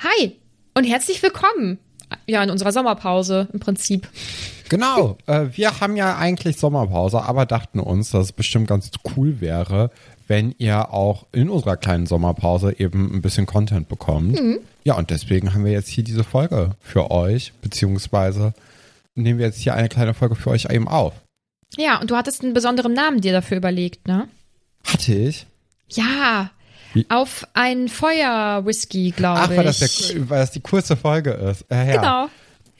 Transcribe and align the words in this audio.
Hi 0.00 0.36
und 0.74 0.84
herzlich 0.84 1.20
willkommen. 1.24 1.78
Ja, 2.26 2.42
in 2.44 2.50
unserer 2.50 2.70
Sommerpause 2.70 3.48
im 3.52 3.58
Prinzip. 3.58 4.08
Genau, 4.68 5.18
äh, 5.26 5.46
wir 5.52 5.80
haben 5.80 5.96
ja 5.96 6.16
eigentlich 6.16 6.56
Sommerpause, 6.56 7.22
aber 7.22 7.46
dachten 7.46 7.80
uns, 7.80 8.10
dass 8.10 8.26
es 8.26 8.32
bestimmt 8.32 8.68
ganz 8.68 8.90
cool 9.16 9.40
wäre, 9.40 9.90
wenn 10.28 10.54
ihr 10.58 10.92
auch 10.92 11.26
in 11.32 11.50
unserer 11.50 11.76
kleinen 11.76 12.06
Sommerpause 12.06 12.78
eben 12.78 13.12
ein 13.12 13.22
bisschen 13.22 13.46
Content 13.46 13.88
bekommt. 13.88 14.40
Ja, 14.84 14.94
und 14.94 15.10
deswegen 15.10 15.52
haben 15.52 15.64
wir 15.64 15.72
jetzt 15.72 15.88
hier 15.88 16.04
diese 16.04 16.22
Folge 16.22 16.76
für 16.80 17.10
euch, 17.10 17.52
beziehungsweise 17.60 18.54
nehmen 19.16 19.40
wir 19.40 19.46
jetzt 19.46 19.58
hier 19.60 19.74
eine 19.74 19.88
kleine 19.88 20.14
Folge 20.14 20.36
für 20.36 20.50
euch 20.50 20.66
eben 20.70 20.86
auf. 20.86 21.14
Ja, 21.76 22.00
und 22.00 22.10
du 22.10 22.16
hattest 22.16 22.44
einen 22.44 22.54
besonderen 22.54 22.92
Namen 22.92 23.20
dir 23.20 23.32
dafür 23.32 23.56
überlegt, 23.56 24.06
ne? 24.06 24.28
Hatte 24.86 25.12
ich? 25.12 25.46
Ja. 25.88 26.50
Wie? 26.94 27.06
Auf 27.10 27.46
ein 27.54 27.88
Feuer-Whisky, 27.88 29.10
glaube 29.16 29.40
Ach, 29.42 29.50
ich. 29.50 29.56
weil 29.56 29.64
das, 29.64 29.78
der, 29.78 30.28
weil 30.30 30.40
das 30.40 30.50
die 30.52 30.60
kurze 30.60 30.96
Folge 30.96 31.30
ist. 31.32 31.64
Äh, 31.70 31.86
ja. 31.94 31.96
Genau. 31.96 32.28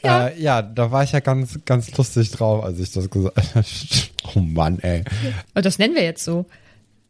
Ja. 0.02 0.28
Äh, 0.28 0.40
ja, 0.40 0.62
da 0.62 0.90
war 0.92 1.02
ich 1.02 1.12
ja 1.12 1.20
ganz, 1.20 1.58
ganz 1.64 1.94
lustig 1.96 2.30
drauf, 2.30 2.64
als 2.64 2.78
ich 2.78 2.92
das 2.92 3.10
gesagt 3.10 3.36
habe. 3.54 3.66
oh 4.34 4.38
Mann, 4.40 4.78
ey. 4.78 5.04
Und 5.54 5.66
das 5.66 5.78
nennen 5.78 5.94
wir 5.94 6.04
jetzt 6.04 6.24
so. 6.24 6.46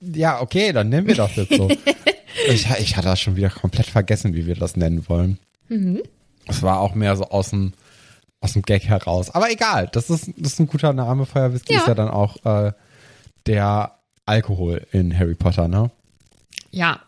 Ja, 0.00 0.40
okay, 0.40 0.72
dann 0.72 0.88
nennen 0.88 1.06
wir 1.06 1.14
das 1.14 1.36
jetzt 1.36 1.54
so. 1.54 1.68
ich, 2.48 2.66
ich 2.80 2.96
hatte 2.96 3.08
das 3.08 3.20
schon 3.20 3.36
wieder 3.36 3.50
komplett 3.50 3.86
vergessen, 3.86 4.34
wie 4.34 4.46
wir 4.46 4.54
das 4.54 4.76
nennen 4.76 5.08
wollen. 5.08 5.38
Es 6.46 6.62
war 6.62 6.80
auch 6.80 6.94
mehr 6.94 7.14
so 7.16 7.24
aus 7.28 7.50
dem, 7.50 7.74
aus 8.40 8.54
dem 8.54 8.62
Gag 8.62 8.84
heraus. 8.84 9.30
Aber 9.30 9.50
egal, 9.50 9.88
das 9.92 10.08
ist, 10.08 10.30
das 10.38 10.54
ist 10.54 10.60
ein 10.60 10.66
guter 10.66 10.92
Name. 10.94 11.26
Feuerwhisky 11.26 11.74
Ja. 11.74 11.80
ist 11.80 11.88
ja 11.88 11.94
dann 11.94 12.08
auch 12.08 12.36
äh, 12.46 12.72
der 13.46 13.98
Alkohol 14.24 14.86
in 14.92 15.16
Harry 15.18 15.34
Potter, 15.34 15.68
ne? 15.68 15.90
Ja. 16.70 17.00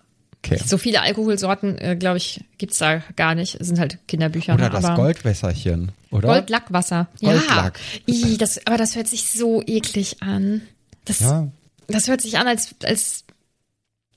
Okay. 0.42 0.58
So 0.64 0.78
viele 0.78 1.02
Alkoholsorten, 1.02 1.76
äh, 1.78 1.96
glaube 1.96 2.16
ich, 2.16 2.44
gibt's 2.56 2.78
da 2.78 3.02
gar 3.16 3.34
nicht. 3.34 3.60
Es 3.60 3.66
sind 3.66 3.78
halt 3.78 3.98
Kinderbücher. 4.08 4.54
Oder 4.54 4.70
ne? 4.70 4.80
das 4.80 4.96
Goldwässerchen, 4.96 5.92
oder? 6.10 6.28
Goldlackwasser. 6.28 7.08
Goldlack. 7.20 7.78
Ja. 8.06 8.14
Ih, 8.14 8.38
das, 8.38 8.66
aber 8.66 8.78
das 8.78 8.96
hört 8.96 9.06
sich 9.06 9.28
so 9.28 9.62
eklig 9.66 10.22
an. 10.22 10.62
Das, 11.04 11.20
Ja. 11.20 11.48
das 11.88 12.08
hört 12.08 12.22
sich 12.22 12.38
an, 12.38 12.46
als, 12.46 12.74
als 12.84 13.24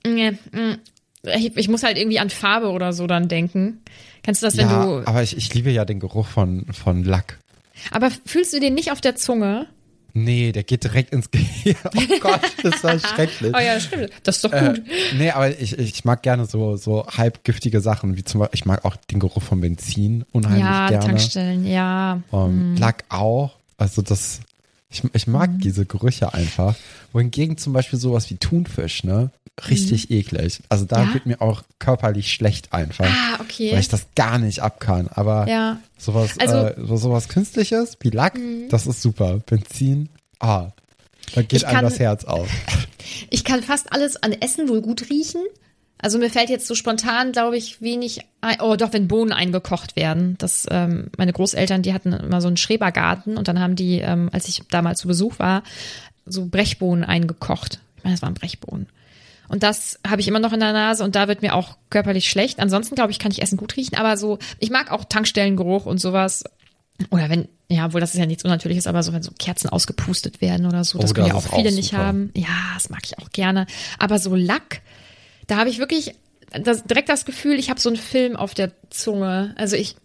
mm. 0.06 0.30
ich, 1.24 1.56
ich 1.56 1.68
muss 1.68 1.82
halt 1.82 1.98
irgendwie 1.98 2.18
an 2.18 2.30
Farbe 2.30 2.70
oder 2.70 2.94
so 2.94 3.06
dann 3.06 3.28
denken. 3.28 3.82
Kennst 4.22 4.42
du 4.42 4.46
das, 4.46 4.56
wenn 4.56 4.68
ja, 4.70 4.82
du. 4.82 5.06
aber 5.06 5.22
ich, 5.22 5.36
ich 5.36 5.52
liebe 5.52 5.70
ja 5.70 5.84
den 5.84 6.00
Geruch 6.00 6.26
von, 6.26 6.64
von 6.72 7.04
Lack. 7.04 7.38
Aber 7.90 8.10
fühlst 8.24 8.54
du 8.54 8.60
den 8.60 8.72
nicht 8.72 8.92
auf 8.92 9.02
der 9.02 9.16
Zunge? 9.16 9.66
Nee, 10.16 10.52
der 10.52 10.62
geht 10.62 10.84
direkt 10.84 11.12
ins 11.12 11.30
Gehirn. 11.30 11.76
Oh 11.96 12.18
Gott, 12.20 12.40
das 12.62 12.84
war 12.84 12.98
schrecklich. 13.00 13.52
Oh 13.56 13.60
ja, 13.60 13.80
stimmt. 13.80 14.10
Das 14.22 14.36
ist 14.36 14.44
doch 14.44 14.52
Äh, 14.52 14.74
gut. 14.74 14.82
nee, 15.18 15.30
aber 15.30 15.58
ich, 15.60 15.76
ich 15.76 16.04
mag 16.04 16.22
gerne 16.22 16.46
so, 16.46 16.76
so 16.76 17.04
halbgiftige 17.06 17.80
Sachen, 17.80 18.16
wie 18.16 18.22
zum 18.22 18.38
Beispiel, 18.40 18.54
ich 18.58 18.64
mag 18.64 18.84
auch 18.84 18.94
den 18.96 19.18
Geruch 19.18 19.42
von 19.42 19.60
Benzin 19.60 20.24
unheimlich 20.32 20.60
ja, 20.64 20.88
gerne. 20.88 21.04
Tankstellen, 21.06 21.66
ja. 21.66 22.20
Ähm, 22.32 22.76
Lack 22.78 23.04
auch. 23.08 23.56
Also 23.76 24.02
das, 24.02 24.38
ich, 24.94 25.02
ich 25.12 25.26
mag 25.26 25.50
Mhm. 25.50 25.60
diese 25.60 25.84
Gerüche 25.86 26.32
einfach. 26.34 26.74
Wohingegen 27.12 27.56
zum 27.58 27.72
Beispiel 27.72 27.98
sowas 27.98 28.30
wie 28.30 28.36
Thunfisch, 28.36 29.04
ne? 29.04 29.30
Richtig 29.68 30.10
eklig. 30.10 30.60
Also 30.68 30.84
da 30.84 30.98
Mhm. 31.00 31.08
Ja? 31.08 31.14
wird 31.14 31.26
mir 31.26 31.40
auch 31.40 31.62
körperlich 31.78 32.32
schlecht 32.32 32.72
einfach. 32.72 33.06
Ah, 33.06 33.40
okay. 33.40 33.72
Weil 33.72 33.80
ich 33.80 33.88
das 33.88 34.06
gar 34.16 34.38
nicht 34.38 34.60
ab 34.60 34.80
kann. 34.80 35.08
Aber 35.08 35.46
Ja. 35.48 35.78
sowas, 35.98 36.30
Also- 36.38 36.56
Mhm. 36.56 36.84
äh, 36.84 36.86
so, 36.88 36.96
sowas 36.96 37.28
Künstliches 37.28 37.96
wie 38.00 38.10
Lack, 38.10 38.38
das 38.70 38.86
ist 38.86 39.00
super. 39.02 39.38
Benzin, 39.46 40.08
ah, 40.40 40.70
da 41.34 41.42
geht 41.42 41.52
Ich 41.54 41.66
einem 41.66 41.74
kann- 41.76 41.84
das 41.84 41.98
Herz 41.98 42.24
auf. 42.24 42.48
Ich 43.30 43.44
kann 43.44 43.62
fast 43.62 43.92
alles 43.92 44.16
an 44.22 44.32
Essen 44.32 44.68
wohl 44.68 44.80
gut 44.80 45.10
riechen. 45.10 45.42
Also 45.98 46.18
mir 46.18 46.28
fällt 46.30 46.50
jetzt 46.50 46.66
so 46.66 46.74
spontan, 46.74 47.32
glaube 47.32 47.56
ich, 47.56 47.80
wenig 47.80 48.20
ein. 48.40 48.60
Oh, 48.60 48.76
doch, 48.76 48.92
wenn 48.92 49.08
Bohnen 49.08 49.32
eingekocht 49.32 49.96
werden. 49.96 50.36
Das, 50.38 50.66
ähm, 50.70 51.10
meine 51.16 51.32
Großeltern, 51.32 51.82
die 51.82 51.94
hatten 51.94 52.12
immer 52.12 52.40
so 52.40 52.48
einen 52.48 52.56
Schrebergarten 52.56 53.36
und 53.38 53.48
dann 53.48 53.58
haben 53.60 53.76
die, 53.76 54.00
ähm, 54.00 54.28
als 54.32 54.48
ich 54.48 54.62
damals 54.70 55.00
zu 55.00 55.08
Besuch 55.08 55.38
war, 55.38 55.62
so 56.26 56.46
Brechbohnen 56.46 57.04
eingekocht. 57.04 57.80
Ich 57.96 58.04
meine, 58.04 58.14
das 58.16 58.22
waren 58.22 58.34
Brechbohnen. 58.34 58.88
Und 59.48 59.62
das 59.62 59.98
habe 60.06 60.20
ich 60.20 60.28
immer 60.28 60.40
noch 60.40 60.52
in 60.52 60.60
der 60.60 60.72
Nase 60.72 61.04
und 61.04 61.14
da 61.16 61.28
wird 61.28 61.42
mir 61.42 61.54
auch 61.54 61.76
körperlich 61.90 62.28
schlecht. 62.28 62.60
Ansonsten, 62.60 62.94
glaube 62.94 63.12
ich, 63.12 63.18
kann 63.18 63.30
ich 63.30 63.42
Essen 63.42 63.56
gut 63.56 63.76
riechen, 63.76 63.96
aber 63.96 64.16
so, 64.16 64.38
ich 64.58 64.70
mag 64.70 64.90
auch 64.90 65.04
Tankstellengeruch 65.04 65.86
und 65.86 65.98
sowas. 66.00 66.44
Oder 67.10 67.28
wenn, 67.28 67.48
ja, 67.68 67.86
obwohl 67.86 68.00
das 68.00 68.14
ist 68.14 68.20
ja 68.20 68.26
nichts 68.26 68.44
Unnatürliches, 68.44 68.86
aber 68.86 69.02
so, 69.02 69.12
wenn 69.12 69.22
so 69.22 69.32
Kerzen 69.38 69.68
ausgepustet 69.68 70.40
werden 70.40 70.66
oder 70.66 70.84
so, 70.84 70.98
das 70.98 71.10
Oh, 71.10 71.14
können 71.14 71.26
ja 71.28 71.34
auch 71.34 71.42
viele 71.42 71.70
auch 71.70 71.74
nicht 71.74 71.92
haben. 71.92 72.30
Ja, 72.34 72.48
das 72.74 72.88
mag 72.88 73.00
ich 73.04 73.18
auch 73.18 73.30
gerne. 73.30 73.66
Aber 73.98 74.18
so 74.18 74.34
Lack, 74.34 74.80
da 75.46 75.56
habe 75.56 75.68
ich 75.70 75.78
wirklich 75.78 76.14
das, 76.62 76.84
direkt 76.84 77.08
das 77.08 77.24
Gefühl, 77.24 77.58
ich 77.58 77.70
habe 77.70 77.80
so 77.80 77.88
einen 77.88 77.96
Film 77.96 78.36
auf 78.36 78.54
der 78.54 78.70
Zunge. 78.90 79.54
Also 79.56 79.76
ich, 79.76 79.96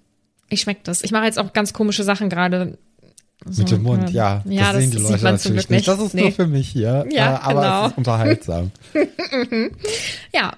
ich 0.50 0.62
schmecke 0.62 0.82
das. 0.84 1.04
Ich 1.04 1.12
mache 1.12 1.26
jetzt 1.26 1.38
auch 1.40 1.54
ganz 1.54 1.74
komische 1.74 2.04
Sachen 2.04 2.30
gerade. 2.30 2.78
So, 3.46 3.62
Mit 3.62 3.72
dem 3.72 3.84
Mund, 3.84 4.10
ähm, 4.10 4.16
ja. 4.16 4.42
Ja, 4.46 4.74
das, 4.74 4.74
das, 4.74 4.82
sehen 4.82 4.92
die 4.92 4.98
Leute 4.98 5.24
natürlich 5.24 5.70
nicht. 5.70 5.88
Das 5.88 6.00
ist 6.02 6.14
Nee. 6.14 6.24
nur 6.24 6.32
für 6.34 6.48
mich 6.48 6.68
hier. 6.68 7.06
Ja, 7.12 7.36
äh, 7.36 7.40
aber 7.40 7.62
genau. 7.62 7.86
es 7.86 7.92
ist 7.92 7.98
unterhaltsam. 7.98 8.72
Ja. 10.34 10.54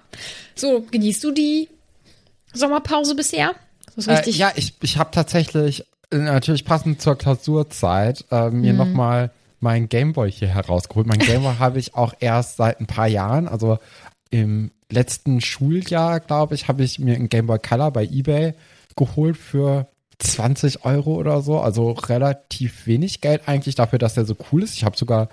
So, 0.55 0.85
genießt 0.89 1.23
du 1.23 1.31
die 1.31 1.69
Sommerpause 2.53 3.15
bisher? 3.15 3.53
Äh, 4.07 4.29
ja, 4.31 4.51
ich, 4.55 4.73
ich 4.81 4.97
habe 4.97 5.11
tatsächlich, 5.11 5.85
äh, 6.11 6.17
natürlich 6.17 6.65
passend 6.65 7.01
zur 7.01 7.17
Klausurzeit, 7.17 8.25
äh, 8.31 8.49
Mhm. 8.49 8.61
mir 8.61 8.73
nochmal 8.73 9.31
meinen 9.59 9.89
Gameboy 9.89 10.31
hier 10.31 10.47
herausgeholt. 10.47 11.07
Mein 11.07 11.19
Gameboy 11.19 11.55
habe 11.59 11.79
ich 11.79 11.93
auch 11.95 12.13
erst 12.19 12.57
seit 12.57 12.79
ein 12.79 12.87
paar 12.87 13.07
Jahren, 13.07 13.47
also 13.47 13.79
im 14.31 14.71
letzten 14.89 15.41
Schuljahr, 15.41 16.19
glaube 16.19 16.55
ich, 16.55 16.67
habe 16.67 16.83
ich 16.83 16.97
mir 16.97 17.15
einen 17.15 17.29
Gameboy 17.29 17.59
Color 17.59 17.91
bei 17.91 18.05
eBay 18.05 18.55
geholt 18.95 19.37
für 19.37 19.87
20 20.19 20.85
Euro 20.85 21.15
oder 21.15 21.41
so. 21.41 21.59
Also 21.59 21.91
relativ 21.91 22.87
wenig 22.87 23.21
Geld 23.21 23.43
eigentlich 23.47 23.75
dafür, 23.75 23.99
dass 23.99 24.15
der 24.15 24.25
so 24.25 24.35
cool 24.51 24.63
ist. 24.63 24.75
Ich 24.75 24.83
habe 24.83 24.97
sogar 24.97 25.29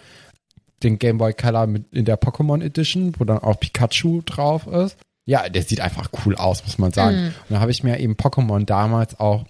den 0.82 0.98
Game 0.98 1.18
Boy 1.18 1.32
Color 1.32 1.66
mit 1.66 1.92
in 1.92 2.04
der 2.04 2.20
Pokémon 2.20 2.62
Edition, 2.62 3.14
wo 3.18 3.24
dann 3.24 3.38
auch 3.38 3.58
Pikachu 3.58 4.22
drauf 4.22 4.66
ist. 4.66 4.96
Ja, 5.26 5.48
der 5.48 5.62
sieht 5.62 5.80
einfach 5.80 6.10
cool 6.24 6.36
aus, 6.36 6.64
muss 6.64 6.78
man 6.78 6.92
sagen. 6.92 7.34
Und 7.48 7.54
da 7.54 7.60
habe 7.60 7.70
ich 7.70 7.82
mir 7.82 7.98
eben 8.00 8.14
Pokémon 8.14 8.64
damals 8.64 9.18
auch 9.20 9.44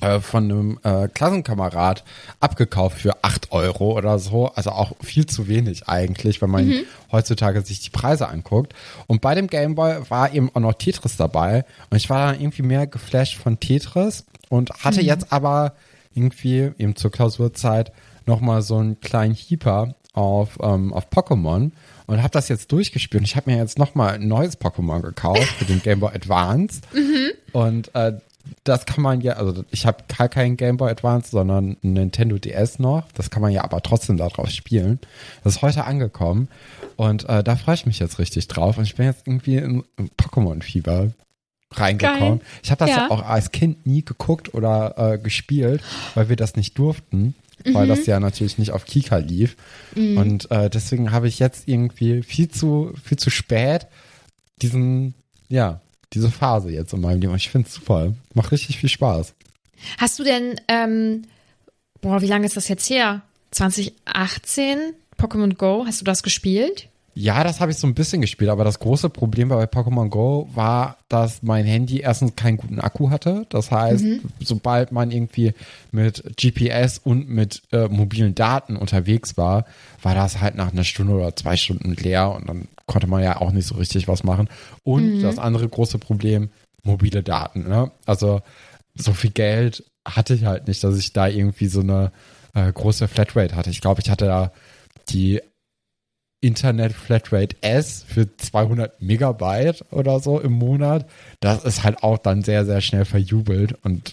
äh, 0.00 0.20
von 0.20 0.44
einem 0.44 0.78
äh, 0.82 1.08
Klassenkamerad 1.08 2.04
abgekauft 2.40 2.98
für 3.00 3.24
acht 3.24 3.52
Euro 3.52 3.96
oder 3.96 4.18
so. 4.18 4.48
Also 4.48 4.70
auch 4.70 4.92
viel 5.02 5.26
zu 5.26 5.48
wenig 5.48 5.88
eigentlich, 5.88 6.42
wenn 6.42 6.50
man 6.50 6.72
heutzutage 7.12 7.62
sich 7.62 7.80
die 7.80 7.90
Preise 7.90 8.28
anguckt. 8.28 8.74
Und 9.06 9.20
bei 9.20 9.34
dem 9.34 9.46
Gameboy 9.46 10.10
war 10.10 10.32
eben 10.32 10.50
auch 10.54 10.60
noch 10.60 10.74
Tetris 10.74 11.16
dabei. 11.16 11.64
Und 11.90 11.96
ich 11.96 12.10
war 12.10 12.32
dann 12.32 12.40
irgendwie 12.40 12.62
mehr 12.62 12.86
geflasht 12.86 13.38
von 13.38 13.58
Tetris 13.58 14.24
und 14.48 14.70
hatte 14.84 15.00
jetzt 15.00 15.32
aber 15.32 15.74
irgendwie 16.14 16.72
eben 16.78 16.96
zur 16.96 17.10
Klausurzeit 17.10 17.92
nochmal 18.26 18.62
so 18.62 18.76
einen 18.76 19.00
kleinen 19.00 19.34
Heeper 19.34 19.94
auf, 20.12 20.58
ähm, 20.62 20.92
auf 20.92 21.10
Pokémon 21.10 21.70
und 22.06 22.18
habe 22.22 22.30
das 22.30 22.48
jetzt 22.48 22.72
durchgespielt. 22.72 23.20
Und 23.20 23.26
ich 23.26 23.36
habe 23.36 23.50
mir 23.50 23.58
jetzt 23.58 23.78
nochmal 23.78 24.14
ein 24.14 24.28
neues 24.28 24.58
Pokémon 24.60 25.02
gekauft 25.02 25.48
für 25.58 25.64
den 25.64 25.82
Game 25.82 26.00
Boy 26.00 26.14
Advance. 26.14 26.80
Und 27.52 27.94
äh, 27.94 28.14
das 28.64 28.86
kann 28.86 29.02
man 29.02 29.20
ja, 29.20 29.34
also 29.34 29.64
ich 29.70 29.86
habe 29.86 30.04
gar 30.16 30.28
keinen 30.28 30.56
Game 30.56 30.76
Boy 30.76 30.90
Advance, 30.90 31.30
sondern 31.30 31.76
ein 31.82 31.92
Nintendo 31.92 32.38
DS 32.38 32.78
noch. 32.78 33.04
Das 33.12 33.30
kann 33.30 33.42
man 33.42 33.52
ja 33.52 33.64
aber 33.64 33.82
trotzdem 33.82 34.16
darauf 34.16 34.50
spielen. 34.50 34.98
Das 35.44 35.56
ist 35.56 35.62
heute 35.62 35.84
angekommen 35.84 36.48
und 36.96 37.28
äh, 37.28 37.42
da 37.42 37.56
freue 37.56 37.74
ich 37.74 37.86
mich 37.86 37.98
jetzt 37.98 38.18
richtig 38.18 38.48
drauf. 38.48 38.78
Und 38.78 38.84
ich 38.84 38.96
bin 38.96 39.06
jetzt 39.06 39.26
irgendwie 39.26 39.56
in, 39.56 39.84
Pokémon-Fieber 40.16 41.12
reingekommen. 41.72 42.38
Geil. 42.38 42.48
Ich 42.62 42.70
habe 42.70 42.78
das 42.78 42.90
ja. 42.90 42.96
Ja. 42.96 43.10
auch 43.10 43.22
als 43.22 43.52
Kind 43.52 43.86
nie 43.86 44.04
geguckt 44.04 44.54
oder 44.54 44.94
äh, 45.14 45.18
gespielt, 45.18 45.82
weil 46.14 46.28
wir 46.28 46.36
das 46.36 46.56
nicht 46.56 46.78
durften, 46.78 47.34
weil 47.64 47.88
das 47.88 48.06
ja 48.06 48.20
natürlich 48.20 48.58
nicht 48.58 48.72
auf 48.72 48.84
Kika 48.84 49.16
lief. 49.16 49.56
Und 49.94 50.50
äh, 50.50 50.70
deswegen 50.70 51.12
habe 51.12 51.28
ich 51.28 51.38
jetzt 51.38 51.68
irgendwie 51.68 52.22
viel 52.22 52.48
zu 52.48 52.92
viel 53.02 53.18
zu 53.18 53.30
spät 53.30 53.86
diesen 54.62 55.14
ja 55.48 55.80
diese 56.12 56.30
Phase 56.30 56.70
jetzt 56.70 56.92
in 56.92 57.00
meinem 57.00 57.20
Leben. 57.20 57.34
Ich 57.34 57.50
finde 57.50 57.68
es 57.68 57.74
super, 57.74 58.14
macht 58.34 58.52
richtig 58.52 58.78
viel 58.78 58.88
Spaß. 58.88 59.34
Hast 59.98 60.18
du 60.18 60.24
denn, 60.24 60.60
ähm, 60.68 61.22
boah, 62.00 62.22
wie 62.22 62.26
lange 62.26 62.46
ist 62.46 62.56
das 62.56 62.68
jetzt 62.68 62.88
her? 62.88 63.22
2018? 63.50 64.94
Pokémon 65.18 65.54
Go, 65.54 65.84
hast 65.86 66.00
du 66.00 66.04
das 66.04 66.22
gespielt? 66.22 66.88
Ja, 67.18 67.42
das 67.44 67.60
habe 67.60 67.72
ich 67.72 67.78
so 67.78 67.86
ein 67.86 67.94
bisschen 67.94 68.20
gespielt, 68.20 68.50
aber 68.50 68.62
das 68.62 68.78
große 68.78 69.08
Problem 69.08 69.48
bei 69.48 69.64
Pokémon 69.64 70.10
Go 70.10 70.50
war, 70.54 70.98
dass 71.08 71.42
mein 71.42 71.64
Handy 71.64 72.00
erstens 72.00 72.36
keinen 72.36 72.58
guten 72.58 72.78
Akku 72.78 73.08
hatte. 73.08 73.46
Das 73.48 73.70
heißt, 73.70 74.04
sobald 74.40 74.92
man 74.92 75.10
irgendwie 75.10 75.54
mit 75.92 76.22
GPS 76.36 76.98
und 76.98 77.30
mit 77.30 77.62
äh, 77.72 77.88
mobilen 77.88 78.34
Daten 78.34 78.76
unterwegs 78.76 79.38
war, 79.38 79.64
war 80.02 80.14
das 80.14 80.42
halt 80.42 80.56
nach 80.56 80.72
einer 80.72 80.84
Stunde 80.84 81.14
oder 81.14 81.34
zwei 81.34 81.56
Stunden 81.56 81.94
leer 81.94 82.32
und 82.32 82.50
dann 82.50 82.68
konnte 82.84 83.06
man 83.06 83.22
ja 83.22 83.40
auch 83.40 83.50
nicht 83.50 83.66
so 83.66 83.76
richtig 83.76 84.08
was 84.08 84.22
machen. 84.22 84.50
Und 84.82 85.22
das 85.22 85.38
andere 85.38 85.66
große 85.66 85.98
Problem, 85.98 86.50
mobile 86.82 87.22
Daten. 87.22 87.66
Ne? 87.66 87.92
Also 88.04 88.42
so 88.94 89.14
viel 89.14 89.30
Geld 89.30 89.84
hatte 90.06 90.34
ich 90.34 90.44
halt 90.44 90.68
nicht, 90.68 90.84
dass 90.84 90.98
ich 90.98 91.14
da 91.14 91.28
irgendwie 91.28 91.68
so 91.68 91.80
eine 91.80 92.12
äh, 92.52 92.70
große 92.70 93.08
Flatrate 93.08 93.56
hatte. 93.56 93.70
Ich 93.70 93.80
glaube, 93.80 94.02
ich 94.02 94.10
hatte 94.10 94.26
da 94.26 94.52
die 95.08 95.40
Internet 96.40 96.92
Flatrate 96.92 97.56
S 97.62 98.04
für 98.06 98.34
200 98.36 99.00
Megabyte 99.02 99.84
oder 99.90 100.20
so 100.20 100.38
im 100.40 100.52
Monat. 100.52 101.06
Das 101.40 101.64
ist 101.64 101.82
halt 101.82 102.02
auch 102.02 102.18
dann 102.18 102.42
sehr, 102.42 102.64
sehr 102.66 102.80
schnell 102.80 103.04
verjubelt 103.04 103.74
und 103.82 104.12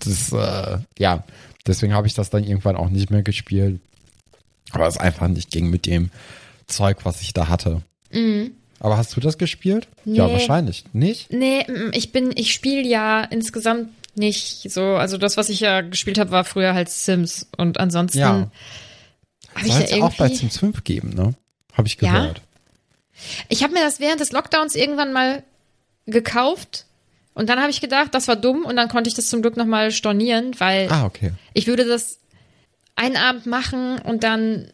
das, 0.00 0.32
äh, 0.32 0.78
ja, 0.98 1.24
deswegen 1.66 1.94
habe 1.94 2.06
ich 2.06 2.14
das 2.14 2.30
dann 2.30 2.44
irgendwann 2.44 2.76
auch 2.76 2.90
nicht 2.90 3.10
mehr 3.10 3.22
gespielt. 3.22 3.80
Aber 4.72 4.86
es 4.86 4.96
einfach 4.98 5.28
nicht 5.28 5.50
ging 5.50 5.70
mit 5.70 5.86
dem 5.86 6.10
Zeug, 6.66 7.04
was 7.04 7.20
ich 7.22 7.32
da 7.34 7.48
hatte. 7.48 7.82
Aber 8.80 8.96
hast 8.98 9.14
du 9.16 9.20
das 9.20 9.38
gespielt? 9.38 9.86
Ja, 10.04 10.26
Nee. 10.26 10.32
wahrscheinlich. 10.32 10.84
Nicht? 10.92 11.32
Nee, 11.32 11.64
mm, 11.68 11.90
ich 11.92 12.10
bin, 12.12 12.32
ich 12.34 12.52
spiele 12.52 12.82
ja 12.86 13.22
insgesamt 13.24 13.90
nicht 14.16 14.70
so. 14.70 14.96
Also 14.96 15.16
das, 15.18 15.36
was 15.36 15.48
ich 15.48 15.60
ja 15.60 15.80
gespielt 15.82 16.18
habe, 16.18 16.30
war 16.32 16.44
früher 16.44 16.74
halt 16.74 16.88
Sims. 16.90 17.46
Und 17.56 17.78
ansonsten 17.78 18.18
Ja. 18.18 18.50
habe 19.54 19.66
ich 19.66 19.72
Soll 19.72 19.82
ja 19.82 19.96
es 19.96 20.02
auch 20.02 20.14
bei. 20.16 20.28
Sims 20.28 20.58
5 20.58 20.84
geben, 20.84 21.10
ne? 21.10 21.34
Habe 21.72 21.88
ich 21.88 22.00
Ja? 22.00 22.12
gehört. 22.12 22.42
Ich 23.48 23.62
habe 23.62 23.72
mir 23.74 23.80
das 23.80 24.00
während 24.00 24.20
des 24.20 24.32
Lockdowns 24.32 24.74
irgendwann 24.74 25.12
mal 25.12 25.42
gekauft. 26.06 26.86
Und 27.34 27.48
dann 27.48 27.60
habe 27.60 27.70
ich 27.70 27.80
gedacht, 27.80 28.14
das 28.14 28.28
war 28.28 28.36
dumm. 28.36 28.64
Und 28.64 28.76
dann 28.76 28.88
konnte 28.88 29.08
ich 29.08 29.14
das 29.14 29.28
zum 29.28 29.42
Glück 29.42 29.56
nochmal 29.56 29.90
stornieren, 29.90 30.58
weil 30.58 30.88
Ah, 30.90 31.04
okay. 31.06 31.32
ich 31.54 31.66
würde 31.66 31.84
das 31.84 32.18
einen 32.96 33.16
Abend 33.16 33.46
machen 33.46 33.98
und 34.00 34.22
dann 34.22 34.70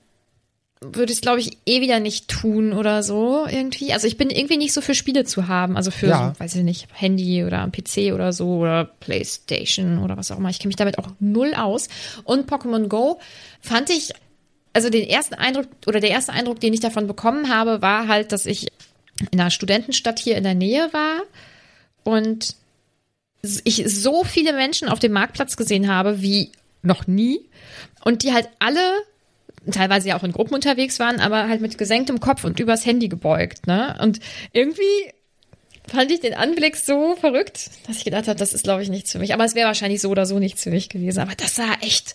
würde 0.81 1.13
ich 1.13 1.19
es, 1.19 1.23
glaube 1.23 1.41
ich, 1.41 1.59
eh 1.67 1.81
wieder 1.81 1.99
nicht 1.99 2.29
tun 2.29 2.73
oder 2.73 3.03
so 3.03 3.47
irgendwie. 3.49 3.93
Also 3.93 4.07
ich 4.07 4.17
bin 4.17 4.31
irgendwie 4.31 4.57
nicht 4.57 4.73
so 4.73 4.81
für 4.81 4.95
Spiele 4.95 5.25
zu 5.25 5.49
haben. 5.49 5.77
Also 5.77 5.91
für, 5.91 6.07
Ja. 6.07 6.33
so, 6.35 6.41
weiß 6.41 6.55
ich 6.55 6.63
nicht, 6.63 6.87
Handy 6.93 7.45
oder 7.45 7.59
am 7.61 7.73
PC 7.73 8.13
oder 8.15 8.33
so 8.33 8.59
oder 8.59 8.85
Playstation 8.85 9.99
oder 9.99 10.17
was 10.17 10.31
auch 10.31 10.39
immer. 10.39 10.51
Ich 10.51 10.59
kenne 10.61 10.69
mich 10.69 10.77
damit 10.77 10.99
auch 10.99 11.09
null 11.19 11.55
aus. 11.55 11.89
Und 12.25 12.49
Pokémon 12.51 12.87
Go 12.87 13.19
fand 13.61 13.91
ich, 13.91 14.13
also 14.73 14.91
den 14.91 15.09
ersten 15.09 15.35
Eindruck 15.35 15.67
oder 15.87 16.01
der 16.01 16.11
erste 16.11 16.33
Eindruck, 16.33 16.61
den 16.61 16.73
ich 16.73 16.81
davon 16.81 17.07
bekommen 17.07 17.49
habe, 17.49 17.83
war 17.83 18.09
halt, 18.09 18.33
dass 18.33 18.47
ich 18.47 18.69
in 19.31 19.41
einer 19.41 19.51
Studentenstadt 19.51 20.19
hier 20.19 20.37
in 20.37 20.45
der 20.45 20.55
Nähe 20.55 20.93
war 20.93 21.23
und 22.05 22.55
ich 23.65 23.85
so 23.87 24.25
viele 24.25 24.53
Menschen 24.53 24.89
auf 24.89 24.99
dem 24.99 25.13
Marktplatz 25.13 25.57
gesehen 25.57 25.89
habe 25.89 26.23
wie 26.23 26.51
noch 26.83 27.07
nie 27.07 27.41
und 28.05 28.23
die 28.23 28.33
halt 28.33 28.49
alle 28.59 28.81
teilweise 29.71 30.09
ja 30.09 30.19
auch 30.19 30.25
in 30.25 30.33
Gruppen 30.33 30.55
unterwegs 30.55 30.99
waren, 30.99 31.21
aber 31.21 31.49
halt 31.49 31.61
mit 31.61 31.79
gesenktem 31.79 32.21
Kopf 32.21 32.45
und 32.45 32.59
übers 32.61 32.87
Handy 32.87 33.09
gebeugt, 33.09 33.67
ne? 33.67 33.97
Und 34.01 34.21
irgendwie 34.53 35.13
fand 35.87 36.11
ich 36.11 36.21
den 36.21 36.35
Anblick 36.35 36.77
so 36.77 37.17
verrückt, 37.17 37.71
dass 37.87 37.99
ich 37.99 38.05
gedacht 38.05 38.29
habe, 38.29 38.39
das 38.39 38.53
ist 38.53 38.65
glaube 38.65 38.83
ich 38.83 38.89
nichts 38.89 39.13
für 39.13 39.19
mich, 39.19 39.35
aber 39.35 39.45
es 39.45 39.55
wäre 39.55 39.67
wahrscheinlich 39.67 40.01
so 40.01 40.11
oder 40.11 40.27
so 40.27 40.39
nichts 40.39 40.63
für 40.63 40.71
mich 40.71 40.89
gewesen, 40.89 41.21
aber 41.21 41.35
das 41.35 41.55
sah 41.55 41.75
echt 41.81 42.15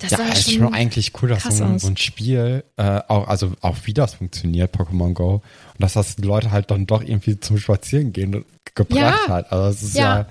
das 0.00 0.10
Ja, 0.12 0.16
sah 0.18 0.24
ist 0.32 0.52
schon, 0.52 0.74
eigentlich 0.74 1.12
cool, 1.22 1.28
dass 1.28 1.44
so 1.44 1.64
ein, 1.64 1.78
so 1.78 1.86
ein 1.88 1.96
Spiel, 1.96 2.64
äh, 2.76 3.00
auch, 3.08 3.28
also 3.28 3.52
auch 3.60 3.76
wie 3.84 3.92
das 3.94 4.14
funktioniert, 4.14 4.74
Pokémon 4.74 5.12
Go, 5.14 5.34
und 5.34 5.42
dass 5.78 5.92
das 5.94 6.16
die 6.16 6.22
Leute 6.22 6.50
halt 6.50 6.70
dann 6.70 6.86
doch 6.86 7.02
irgendwie 7.02 7.38
zum 7.38 7.58
Spazieren 7.58 8.12
gehen 8.12 8.44
gebracht 8.74 8.98
Ja. 8.98 9.28
hat. 9.28 9.52
Also 9.52 9.68
es 9.70 9.82
ist 9.82 9.96
ja, 9.96 10.26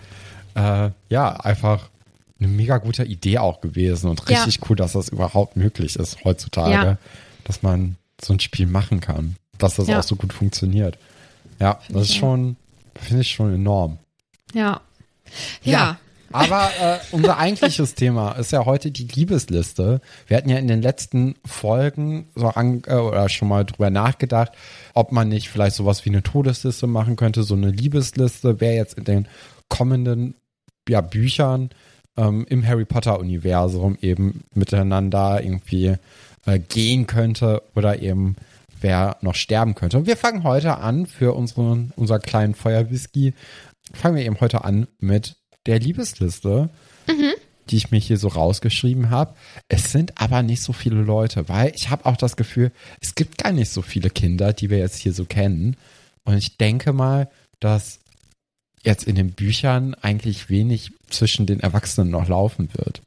äh, 0.55 0.91
ja, 1.09 1.31
einfach 1.35 1.89
eine 2.39 2.47
mega 2.47 2.77
gute 2.77 3.03
Idee 3.03 3.37
auch 3.37 3.61
gewesen 3.61 4.09
und 4.09 4.21
Ja. 4.29 4.43
richtig 4.43 4.69
cool, 4.69 4.75
dass 4.75 4.93
das 4.93 5.09
überhaupt 5.09 5.55
möglich 5.57 5.95
ist 5.97 6.23
heutzutage, 6.23 6.71
Ja. 6.73 6.97
dass 7.43 7.61
man 7.63 7.95
so 8.23 8.33
ein 8.33 8.39
Spiel 8.39 8.65
machen 8.67 8.99
kann, 9.01 9.35
dass 9.57 9.75
das 9.75 9.87
Ja. 9.87 9.99
auch 9.99 10.03
so 10.03 10.15
gut 10.15 10.33
funktioniert. 10.33 10.97
Ja, 11.59 11.79
das 11.89 12.03
ist 12.09 12.15
schon, 12.15 12.55
finde 12.95 13.21
ich 13.21 13.31
schon 13.31 13.53
enorm. 13.53 13.97
ja. 14.53 14.81
Ja. 15.63 15.97
Aber 16.31 16.69
äh, 16.79 16.97
unser 17.11 17.37
eigentliches 17.37 17.95
Thema 17.95 18.33
ist 18.33 18.51
ja 18.51 18.65
heute 18.65 18.91
die 18.91 19.05
Liebesliste. 19.05 20.01
Wir 20.27 20.37
hatten 20.37 20.49
ja 20.49 20.57
in 20.57 20.67
den 20.67 20.81
letzten 20.81 21.35
Folgen 21.45 22.27
so 22.35 22.47
an, 22.47 22.83
äh, 22.87 22.95
oder 22.95 23.29
schon 23.29 23.47
mal 23.47 23.65
drüber 23.65 23.89
nachgedacht, 23.89 24.51
ob 24.93 25.11
man 25.11 25.29
nicht 25.29 25.49
vielleicht 25.49 25.75
sowas 25.75 26.05
wie 26.05 26.09
eine 26.09 26.23
Todesliste 26.23 26.87
machen 26.87 27.15
könnte. 27.15 27.43
So 27.43 27.55
eine 27.55 27.71
Liebesliste, 27.71 28.59
wer 28.61 28.75
jetzt 28.75 28.97
in 28.97 29.05
den 29.05 29.27
kommenden 29.69 30.35
ja, 30.87 31.01
Büchern 31.01 31.69
ähm, 32.17 32.45
im 32.49 32.65
Harry 32.65 32.85
Potter-Universum 32.85 33.97
eben 34.01 34.43
miteinander 34.53 35.43
irgendwie 35.43 35.95
äh, 36.45 36.59
gehen 36.59 37.07
könnte 37.07 37.61
oder 37.75 38.01
eben 38.01 38.35
wer 38.81 39.17
noch 39.21 39.35
sterben 39.35 39.75
könnte. 39.75 39.97
Und 39.97 40.07
wir 40.07 40.17
fangen 40.17 40.43
heute 40.43 40.77
an 40.77 41.05
für 41.05 41.33
unseren, 41.33 41.91
unser 41.95 42.19
kleinen 42.19 42.55
Feuerwhisky. 42.55 43.33
Fangen 43.93 44.15
wir 44.15 44.25
eben 44.25 44.39
heute 44.39 44.63
an 44.63 44.87
mit 44.99 45.38
der 45.65 45.79
Liebesliste, 45.79 46.69
die 47.69 47.77
ich 47.77 47.91
mir 47.91 47.99
hier 47.99 48.17
so 48.17 48.27
rausgeschrieben 48.29 49.09
habe. 49.09 49.35
Es 49.67 49.91
sind 49.91 50.19
aber 50.19 50.41
nicht 50.41 50.61
so 50.61 50.73
viele 50.73 51.01
Leute, 51.01 51.49
weil 51.49 51.71
ich 51.75 51.89
habe 51.89 52.05
auch 52.05 52.17
das 52.17 52.35
Gefühl, 52.35 52.71
es 53.01 53.15
gibt 53.15 53.37
gar 53.37 53.51
nicht 53.51 53.69
so 53.71 53.81
viele 53.81 54.09
Kinder, 54.09 54.53
die 54.53 54.69
wir 54.69 54.77
jetzt 54.79 54.97
hier 54.97 55.13
so 55.13 55.25
kennen. 55.25 55.75
Und 56.23 56.35
ich 56.37 56.57
denke 56.57 56.93
mal, 56.93 57.29
dass 57.59 57.99
jetzt 58.83 59.03
in 59.05 59.15
den 59.15 59.31
Büchern 59.33 59.93
eigentlich 59.95 60.49
wenig 60.49 60.91
zwischen 61.09 61.45
den 61.45 61.59
Erwachsenen 61.59 62.09
noch 62.09 62.27
laufen 62.27 62.69
wird. 62.73 63.01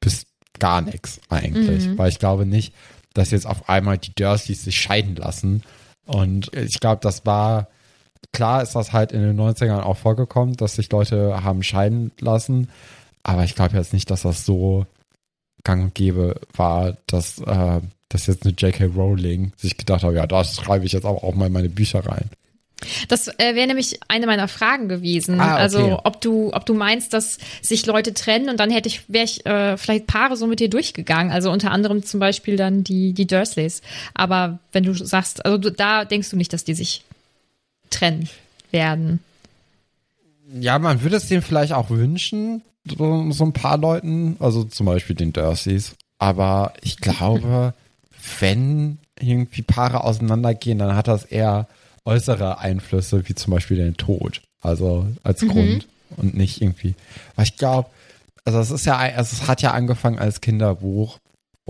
Bis 0.00 0.26
gar 0.58 0.80
nichts 0.80 1.20
eigentlich, 1.28 1.86
Mhm. 1.86 1.98
weil 1.98 2.08
ich 2.08 2.18
glaube 2.18 2.46
nicht, 2.46 2.72
dass 3.14 3.30
jetzt 3.30 3.46
auf 3.46 3.68
einmal 3.68 3.98
die 3.98 4.14
Dursleys 4.14 4.64
sich 4.64 4.80
scheiden 4.80 5.16
lassen. 5.16 5.62
Und 6.06 6.54
ich 6.54 6.80
glaube, 6.80 7.00
das 7.02 7.26
war, 7.26 7.68
klar 8.32 8.62
ist 8.62 8.74
das 8.74 8.92
halt 8.92 9.12
in 9.12 9.22
den 9.22 9.38
90ern 9.38 9.80
auch 9.80 9.96
vorgekommen, 9.96 10.56
dass 10.56 10.76
sich 10.76 10.90
Leute 10.90 11.42
haben 11.42 11.62
scheiden 11.62 12.12
lassen. 12.20 12.68
Aber 13.22 13.44
ich 13.44 13.54
glaube 13.54 13.76
jetzt 13.76 13.92
nicht, 13.92 14.10
dass 14.10 14.22
das 14.22 14.44
so 14.44 14.86
gang 15.64 15.84
und 15.84 15.94
gäbe 15.94 16.40
war, 16.54 16.96
dass, 17.06 17.38
äh, 17.40 17.80
dass 18.08 18.26
jetzt 18.26 18.44
eine 18.44 18.54
J.K. 18.54 18.86
Rowling 18.86 19.52
sich 19.56 19.76
gedacht 19.76 20.02
hat, 20.02 20.14
ja, 20.14 20.26
das 20.26 20.56
schreibe 20.56 20.86
ich 20.86 20.92
jetzt 20.92 21.04
aber 21.04 21.22
auch 21.22 21.34
mal 21.34 21.46
in 21.46 21.52
meine 21.52 21.68
Bücher 21.68 22.04
rein. 22.06 22.30
Das 23.08 23.28
äh, 23.28 23.54
wäre 23.54 23.66
nämlich 23.66 24.00
eine 24.08 24.26
meiner 24.26 24.48
Fragen 24.48 24.88
gewesen. 24.88 25.38
Ah, 25.38 25.52
okay. 25.52 25.62
Also 25.62 26.00
ob 26.04 26.20
du, 26.20 26.50
ob 26.54 26.64
du 26.64 26.74
meinst, 26.74 27.12
dass 27.12 27.38
sich 27.60 27.84
Leute 27.84 28.14
trennen 28.14 28.48
und 28.48 28.58
dann 28.58 28.70
hätte 28.70 28.88
ich, 28.88 29.02
wäre 29.08 29.24
ich 29.24 29.44
äh, 29.44 29.76
vielleicht 29.76 30.06
Paare 30.06 30.36
so 30.36 30.46
mit 30.46 30.60
dir 30.60 30.70
durchgegangen. 30.70 31.30
Also 31.30 31.50
unter 31.50 31.72
anderem 31.72 32.02
zum 32.04 32.20
Beispiel 32.20 32.56
dann 32.56 32.82
die, 32.82 33.12
die 33.12 33.26
Dursleys. 33.26 33.82
Aber 34.14 34.60
wenn 34.72 34.84
du 34.84 34.94
sagst, 34.94 35.44
also 35.44 35.58
da 35.58 36.06
denkst 36.06 36.30
du 36.30 36.36
nicht, 36.36 36.52
dass 36.52 36.64
die 36.64 36.74
sich 36.74 37.04
trennen 37.90 38.28
werden. 38.70 39.20
Ja, 40.52 40.78
man 40.78 41.02
würde 41.02 41.16
es 41.16 41.28
denen 41.28 41.42
vielleicht 41.42 41.72
auch 41.72 41.90
wünschen, 41.90 42.62
so, 42.84 43.30
so 43.30 43.44
ein 43.44 43.52
paar 43.52 43.78
Leuten, 43.78 44.36
also 44.40 44.64
zum 44.64 44.86
Beispiel 44.86 45.14
den 45.14 45.32
Dursleys. 45.32 45.94
Aber 46.18 46.72
ich 46.82 46.96
glaube, 46.98 47.74
wenn 48.40 48.98
irgendwie 49.18 49.62
Paare 49.62 50.04
auseinandergehen, 50.04 50.78
dann 50.78 50.96
hat 50.96 51.08
das 51.08 51.24
eher 51.24 51.66
äußere 52.04 52.58
Einflüsse, 52.58 53.28
wie 53.28 53.34
zum 53.34 53.52
Beispiel 53.52 53.76
den 53.76 53.96
Tod. 53.96 54.42
Also 54.60 55.06
als 55.22 55.40
Grund 55.40 55.86
und 56.16 56.34
nicht 56.34 56.60
irgendwie. 56.60 56.94
Weil 57.36 57.44
ich 57.44 57.56
glaube, 57.56 57.88
also 58.44 58.58
es 58.58 58.70
ist 58.70 58.86
ja, 58.86 58.96
also 58.96 59.36
es 59.36 59.48
hat 59.48 59.62
ja 59.62 59.72
angefangen 59.72 60.18
als 60.18 60.40
Kinderbuch. 60.40 61.18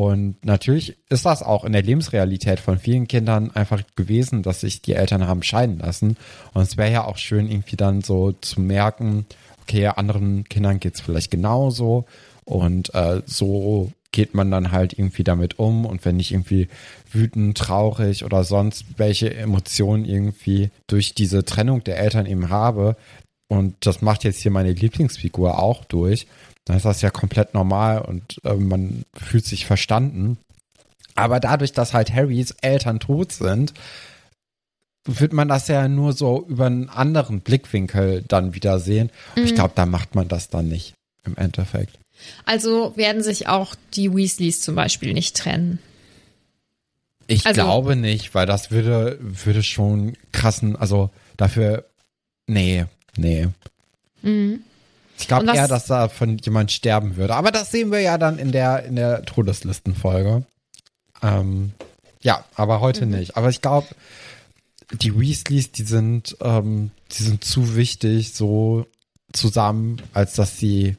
Und 0.01 0.43
natürlich 0.47 0.97
ist 1.11 1.27
das 1.27 1.43
auch 1.43 1.63
in 1.63 1.75
der 1.75 1.83
Lebensrealität 1.83 2.59
von 2.59 2.79
vielen 2.79 3.07
Kindern 3.07 3.51
einfach 3.51 3.83
gewesen, 3.97 4.43
dass 4.43 4.63
sich 4.63 4.81
die 4.81 4.95
Eltern 4.95 5.27
haben 5.27 5.43
scheiden 5.43 5.79
lassen. 5.81 6.17
Und 6.55 6.63
es 6.63 6.79
wäre 6.79 6.91
ja 6.91 7.05
auch 7.05 7.19
schön, 7.19 7.51
irgendwie 7.51 7.77
dann 7.77 8.01
so 8.01 8.33
zu 8.33 8.63
merken, 8.63 9.27
okay, 9.61 9.89
anderen 9.89 10.45
Kindern 10.45 10.81
geht's 10.81 11.03
vielleicht 11.03 11.31
genauso. 11.31 12.07
Und 12.47 12.95
äh, 12.95 13.21
so 13.27 13.93
geht 14.11 14.33
man 14.33 14.51
dann 14.51 14.73
halt 14.73 14.99
irgendwie 14.99 15.23
damit 15.23 15.59
um. 15.59 15.85
Und 15.85 16.03
wenn 16.07 16.19
ich 16.19 16.33
irgendwie 16.33 16.69
wütend, 17.13 17.59
traurig 17.59 18.25
oder 18.25 18.43
sonst 18.43 18.87
welche 18.97 19.35
Emotionen 19.35 20.07
irgendwie 20.07 20.71
durch 20.87 21.13
diese 21.13 21.45
Trennung 21.45 21.85
der 21.85 21.99
Eltern 21.99 22.25
eben 22.25 22.49
habe, 22.49 22.97
und 23.49 23.75
das 23.81 24.01
macht 24.01 24.25
jetzt 24.25 24.41
hier 24.41 24.51
meine 24.51 24.73
Lieblingsfigur 24.73 25.59
auch 25.59 25.85
durch, 25.85 26.27
dann 26.65 26.77
ist 26.77 26.85
das 26.85 27.03
ja 27.03 27.11
komplett 27.11 27.55
normal 27.55 28.03
und 28.03 28.41
äh, 28.45 28.55
man 28.55 29.05
fühlt 29.15 29.45
sich 29.45 29.67
verstanden. 29.67 30.39
Aber 31.15 31.41
dadurch, 31.41 31.73
dass 31.73 31.95
halt 31.95 32.13
Harrys 32.13 32.53
Eltern 32.61 33.01
tot 33.01 33.33
sind, 33.33 33.75
wird 35.05 35.33
man 35.33 35.49
das 35.49 35.69
ja 35.69 35.89
nur 35.89 36.13
so 36.13 36.47
über 36.47 36.67
einen 36.67 36.89
anderen 36.89 37.41
Blickwinkel 37.41 38.23
dann 38.27 38.55
wieder 38.55 38.79
sehen. 38.79 39.11
Mhm. 39.37 39.45
Ich 39.45 39.55
glaube, 39.55 39.73
da 39.75 39.87
macht 39.87 40.15
man 40.15 40.29
das 40.29 40.51
dann 40.51 40.69
nicht 40.69 40.95
im 41.25 41.37
Endeffekt. 41.37 41.99
Also 42.45 42.97
werden 42.97 43.23
sich 43.23 43.49
auch 43.49 43.75
die 43.95 44.15
Weasleys 44.15 44.61
zum 44.61 44.75
Beispiel 44.75 45.15
nicht 45.15 45.37
trennen. 45.37 45.79
Ich 47.27 47.47
also, 47.47 47.63
glaube 47.63 47.97
nicht, 47.97 48.35
weil 48.35 48.47
das 48.47 48.71
würde, 48.71 49.19
würde 49.21 49.63
schon 49.63 50.17
krassen, 50.33 50.77
also 50.77 51.11
dafür, 51.37 51.87
nee, 52.47 52.87
nee. 53.17 53.49
Mhm. 54.23 54.65
Ich 55.21 55.29
glaube 55.29 55.55
eher, 55.55 55.69
dass 55.69 55.87
da 55.87 56.09
von 56.09 56.39
jemand 56.39 56.73
sterben 56.73 57.17
würde. 57.17 57.35
Aber 57.35 57.51
das 57.51 57.71
sehen 57.71 57.93
wir 57.93 58.01
ja 58.01 58.19
dann 58.19 58.39
in 58.39 58.53
der, 58.53 58.85
in 58.85 58.97
der 58.97 59.23
Todeslistenfolge. 59.23 60.45
Ähm, 61.23 61.73
ja, 62.23 62.45
aber 62.55 62.81
heute 62.81 63.07
mhm. 63.07 63.13
nicht. 63.19 63.37
Aber 63.37 63.51
ich 63.51 63.61
glaube, 63.61 63.89
die 64.93 65.19
Weasleys, 65.19 65.73
die 65.73 65.83
sind, 65.83 66.37
ähm, 66.41 66.91
die 67.13 67.23
sind 67.23 67.45
zu 67.45 67.77
wichtig 67.77 68.35
so 68.35 68.87
zusammen, 69.33 70.03
als 70.15 70.35
dass 70.35 70.59
sie 70.59 70.97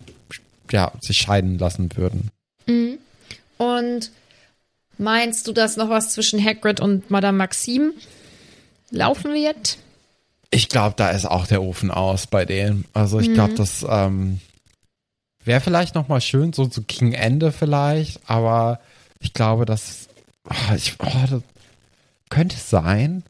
ja, 0.72 0.92
sich 1.02 1.18
scheiden 1.18 1.58
lassen 1.58 1.90
würden. 1.96 2.30
Mhm. 2.68 3.00
Und 3.58 4.12
meinst 4.98 5.48
du, 5.48 5.52
dass 5.52 5.78
noch 5.78 5.90
was 5.90 6.14
zwischen 6.14 6.44
Hagrid 6.44 6.80
und 6.80 7.10
Madame 7.10 7.38
Maxime 7.38 7.94
laufen 8.92 9.34
wird? 9.34 9.78
Ich 10.52 10.70
glaube, 10.70 10.96
da 10.98 11.10
ist 11.10 11.26
auch 11.26 11.48
der 11.48 11.64
Ofen 11.64 11.92
aus 11.92 12.28
bei 12.28 12.46
denen. 12.46 12.86
Also 12.94 13.20
ich 13.20 13.34
glaube, 13.34 13.54
mhm. 13.54 13.58
das 13.58 13.86
ähm, 13.88 14.42
wäre 15.44 15.62
vielleicht 15.62 15.96
noch 15.96 16.10
mal 16.10 16.22
schön, 16.22 16.54
so 16.54 16.68
zu 16.68 16.84
King 16.84 17.14
Ende 17.14 17.52
vielleicht, 17.52 18.20
aber 18.30 18.80
ich 19.20 19.34
glaube, 19.34 19.66
das, 19.66 20.10
oh, 20.50 20.76
ich, 20.76 20.96
oh, 21.00 21.26
das 21.30 21.42
könnte 22.30 22.58
sein. 22.58 23.24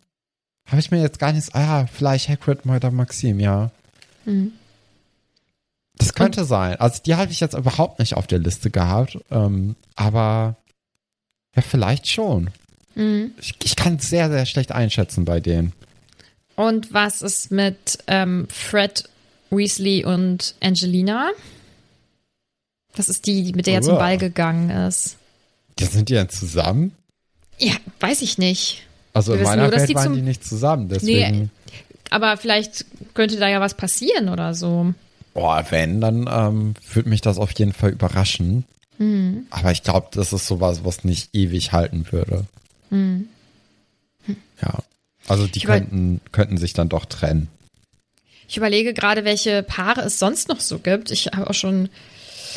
Habe 0.67 0.79
ich 0.79 0.89
mir 0.89 1.01
jetzt 1.01 1.19
gar 1.19 1.31
nicht, 1.31 1.53
ah, 1.53 1.85
vielleicht 1.87 2.29
Hagrid 2.29 2.65
mal 2.65 2.79
der 2.79 2.91
Maxim, 2.91 3.39
ja. 3.39 3.71
Mhm. 4.25 4.53
Das 5.95 6.13
könnte 6.13 6.41
Und, 6.41 6.47
sein. 6.47 6.79
Also 6.79 7.01
die 7.05 7.15
habe 7.15 7.31
ich 7.31 7.39
jetzt 7.39 7.53
überhaupt 7.53 7.99
nicht 7.99 8.15
auf 8.15 8.25
der 8.25 8.39
Liste 8.39 8.71
gehabt, 8.71 9.19
ähm, 9.29 9.75
aber 9.95 10.55
ja, 11.55 11.61
vielleicht 11.61 12.07
schon. 12.07 12.49
Mhm. 12.95 13.31
Ich, 13.39 13.55
ich 13.63 13.75
kann 13.75 13.95
es 13.95 14.09
sehr, 14.09 14.29
sehr 14.29 14.45
schlecht 14.45 14.71
einschätzen 14.71 15.25
bei 15.25 15.39
denen. 15.39 15.73
Und 16.55 16.93
was 16.93 17.21
ist 17.21 17.51
mit 17.51 17.99
ähm, 18.07 18.47
Fred 18.49 19.09
Weasley 19.49 20.05
und 20.05 20.55
Angelina? 20.61 21.29
Das 22.95 23.09
ist 23.09 23.25
die, 23.25 23.53
mit 23.53 23.67
der 23.67 23.75
er 23.75 23.81
zum 23.81 23.97
Ball 23.97 24.17
gegangen 24.17 24.69
ist. 24.69 25.17
Die 25.79 25.85
sind 25.85 26.09
die 26.09 26.13
dann 26.13 26.29
zusammen? 26.29 26.93
Ja, 27.57 27.73
weiß 27.99 28.21
ich 28.21 28.37
nicht. 28.37 28.83
Also 29.13 29.33
Wir 29.33 29.39
in 29.39 29.45
meiner 29.45 29.63
nur, 29.63 29.71
Welt 29.71 29.95
waren 29.95 30.13
die 30.13 30.21
nicht 30.21 30.45
zusammen, 30.45 30.89
deswegen. 30.89 31.39
Nee, 31.39 31.49
aber 32.09 32.37
vielleicht 32.37 32.85
könnte 33.13 33.37
da 33.37 33.47
ja 33.47 33.59
was 33.61 33.75
passieren 33.75 34.29
oder 34.29 34.53
so. 34.53 34.93
Boah, 35.33 35.65
wenn, 35.69 36.01
dann 36.01 36.29
ähm, 36.29 36.73
würde 36.93 37.09
mich 37.09 37.21
das 37.21 37.37
auf 37.37 37.51
jeden 37.57 37.73
Fall 37.73 37.91
überraschen. 37.91 38.65
Mhm. 38.97 39.47
Aber 39.49 39.71
ich 39.71 39.83
glaube, 39.83 40.07
das 40.11 40.33
ist 40.33 40.45
sowas, 40.45 40.81
was 40.83 41.03
nicht 41.03 41.33
ewig 41.33 41.71
halten 41.71 42.05
würde. 42.11 42.45
Mhm. 42.89 43.29
Ja. 44.61 44.79
Also 45.27 45.47
die 45.47 45.61
könnten, 45.61 46.21
könnten 46.31 46.57
sich 46.57 46.73
dann 46.73 46.89
doch 46.89 47.05
trennen. 47.05 47.47
Ich 48.47 48.57
überlege 48.57 48.93
gerade, 48.93 49.23
welche 49.23 49.63
Paare 49.63 50.01
es 50.01 50.19
sonst 50.19 50.49
noch 50.49 50.59
so 50.59 50.79
gibt. 50.79 51.09
Ich 51.11 51.27
habe 51.27 51.49
auch 51.49 51.53
schon. 51.53 51.89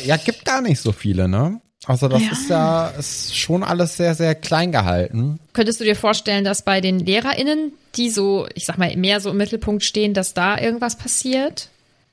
Ja, 0.03 0.17
gibt 0.17 0.43
gar 0.43 0.61
nicht 0.61 0.81
so 0.81 0.91
viele, 0.91 1.27
ne? 1.27 1.61
Also 1.85 2.07
das 2.07 2.21
ja. 2.21 2.31
ist 2.31 2.49
ja 2.49 2.87
ist 2.89 3.37
schon 3.37 3.63
alles 3.63 3.95
sehr, 3.95 4.15
sehr 4.15 4.35
klein 4.35 4.71
gehalten. 4.71 5.39
Könntest 5.53 5.79
du 5.79 5.83
dir 5.83 5.95
vorstellen, 5.95 6.43
dass 6.43 6.63
bei 6.63 6.81
den 6.81 6.99
LehrerInnen, 6.99 7.71
die 7.95 8.09
so, 8.09 8.47
ich 8.55 8.65
sag 8.65 8.77
mal, 8.77 8.95
mehr 8.97 9.19
so 9.19 9.29
im 9.29 9.37
Mittelpunkt 9.37 9.83
stehen, 9.83 10.13
dass 10.13 10.33
da 10.33 10.57
irgendwas 10.57 10.97
passiert? 10.97 11.69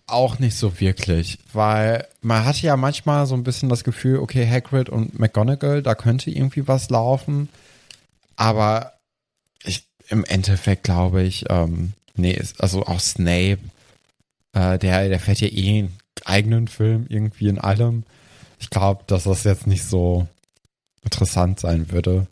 Auch 0.07 0.39
nicht 0.39 0.57
so 0.57 0.79
wirklich, 0.79 1.39
weil 1.53 2.07
man 2.21 2.45
hatte 2.45 2.67
ja 2.67 2.77
manchmal 2.77 3.27
so 3.27 3.35
ein 3.35 3.45
bisschen 3.45 3.69
das 3.69 3.83
Gefühl, 3.83 4.19
okay, 4.19 4.47
Hagrid 4.49 4.91
und 4.91 5.19
McGonagall, 5.19 5.83
da 5.83 5.95
könnte 5.95 6.31
irgendwie 6.31 6.69
was 6.69 6.91
laufen. 6.91 7.49
Aber 8.37 8.93
im 10.09 10.25
Endeffekt 10.25 10.85
glaube 10.85 11.23
ich, 11.23 11.45
ähm, 11.49 11.93
nee, 12.15 12.41
also 12.59 12.87
auch 12.87 13.01
Snape, 13.01 13.59
äh, 14.53 14.79
der, 14.79 15.09
der 15.09 15.21
fährt 15.21 15.41
ja 15.41 15.49
eh 15.49 15.79
einen 15.81 15.99
eigenen 16.25 16.69
Film 16.69 17.07
irgendwie 17.09 17.49
in 17.49 17.59
allem. 17.59 18.05
Ich 18.59 18.71
glaube, 18.71 19.05
dass 19.07 19.25
das 19.25 19.45
jetzt 19.45 19.67
nicht 19.67 19.85
so 19.85 20.27
interessant 21.03 21.61
sein 21.61 21.91
würde. 21.91 22.27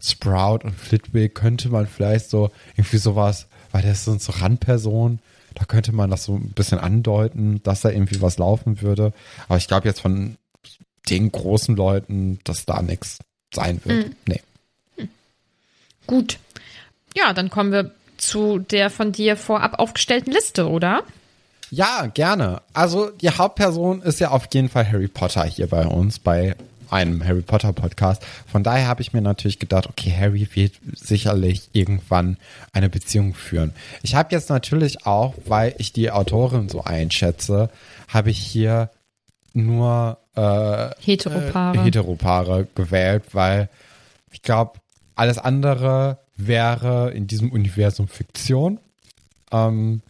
Sprout 0.00 0.60
und 0.64 0.74
Flitwick 0.74 1.34
könnte 1.34 1.68
man 1.70 1.86
vielleicht 1.86 2.28
so 2.28 2.50
irgendwie 2.76 2.98
sowas, 2.98 3.46
weil 3.72 3.82
das 3.82 4.04
sind 4.04 4.22
so 4.22 4.32
Randpersonen, 4.32 5.18
da 5.54 5.64
könnte 5.64 5.92
man 5.92 6.10
das 6.10 6.24
so 6.24 6.34
ein 6.36 6.50
bisschen 6.50 6.78
andeuten, 6.78 7.62
dass 7.62 7.80
da 7.80 7.90
irgendwie 7.90 8.20
was 8.20 8.38
laufen 8.38 8.82
würde. 8.82 9.12
Aber 9.48 9.56
ich 9.56 9.68
glaube 9.68 9.88
jetzt 9.88 10.00
von 10.00 10.36
den 11.08 11.30
großen 11.30 11.76
Leuten, 11.76 12.38
dass 12.44 12.66
da 12.66 12.82
nichts 12.82 13.18
sein 13.52 13.80
wird. 13.84 14.08
Mhm. 14.08 14.16
Nee. 14.26 15.08
Gut. 16.06 16.38
Ja, 17.14 17.32
dann 17.32 17.50
kommen 17.50 17.72
wir 17.72 17.92
zu 18.16 18.58
der 18.58 18.90
von 18.90 19.12
dir 19.12 19.36
vorab 19.36 19.78
aufgestellten 19.78 20.32
Liste, 20.32 20.68
oder? 20.68 21.02
Ja, 21.70 22.06
gerne. 22.06 22.62
Also 22.72 23.10
die 23.10 23.30
Hauptperson 23.30 24.02
ist 24.02 24.20
ja 24.20 24.30
auf 24.30 24.48
jeden 24.52 24.68
Fall 24.68 24.90
Harry 24.90 25.08
Potter 25.08 25.44
hier 25.44 25.66
bei 25.66 25.86
uns, 25.86 26.18
bei 26.18 26.54
einem 26.90 27.24
Harry 27.24 27.42
Potter 27.42 27.72
Podcast. 27.72 28.22
Von 28.46 28.62
daher 28.62 28.86
habe 28.86 29.02
ich 29.02 29.12
mir 29.12 29.20
natürlich 29.20 29.58
gedacht, 29.58 29.88
okay, 29.88 30.14
Harry 30.16 30.48
wird 30.52 30.74
sicherlich 30.94 31.70
irgendwann 31.72 32.36
eine 32.72 32.88
Beziehung 32.88 33.34
führen. 33.34 33.72
Ich 34.02 34.14
habe 34.14 34.34
jetzt 34.34 34.50
natürlich 34.50 35.06
auch, 35.06 35.34
weil 35.46 35.74
ich 35.78 35.92
die 35.92 36.10
Autorin 36.10 36.68
so 36.68 36.84
einschätze, 36.84 37.70
habe 38.08 38.30
ich 38.30 38.38
hier 38.38 38.90
nur 39.52 40.18
äh, 40.36 40.90
Heteropaare. 41.00 41.78
Äh, 41.78 41.80
Heteropaare 41.80 42.68
gewählt, 42.74 43.24
weil 43.32 43.68
ich 44.30 44.42
glaube, 44.42 44.78
alles 45.16 45.38
andere 45.38 46.18
wäre 46.36 47.12
in 47.12 47.26
diesem 47.26 47.50
Universum 47.50 48.08
Fiktion. 48.08 48.78
Ähm, 49.52 50.02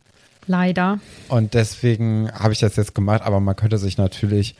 Leider. 0.47 1.01
Und 1.29 1.55
deswegen 1.55 2.31
habe 2.33 2.53
ich 2.53 2.61
das 2.61 2.77
jetzt 2.77 2.95
gemacht, 2.95 3.23
aber 3.23 3.41
man 3.41 3.57
könnte 3.57 3.79
sich 3.79 3.97
natürlich, 3.97 4.55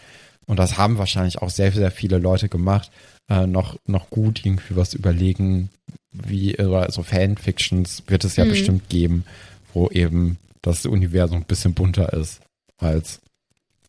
und 0.47 0.59
das 0.59 0.79
haben 0.79 0.99
wahrscheinlich 0.99 1.43
auch 1.43 1.51
sehr, 1.51 1.73
sehr 1.73 1.91
viele 1.91 2.19
Leute 2.19 2.49
gemacht, 2.49 2.91
äh, 3.29 3.47
noch, 3.47 3.77
noch 3.87 4.11
gut 4.11 4.45
irgendwie 4.45 4.77
was 4.77 4.95
überlegen, 4.95 5.71
wie, 6.11 6.57
oder 6.57 6.91
so 6.91 7.03
Fanfictions 7.03 8.05
wird 8.07 8.25
es 8.25 8.37
ja 8.37 8.45
mhm. 8.45 8.51
bestimmt 8.51 8.89
geben, 8.89 9.25
wo 9.73 9.89
eben 9.89 10.39
das 10.63 10.87
Universum 10.87 11.39
ein 11.39 11.45
bisschen 11.45 11.75
bunter 11.75 12.13
ist, 12.13 12.41
als 12.79 13.21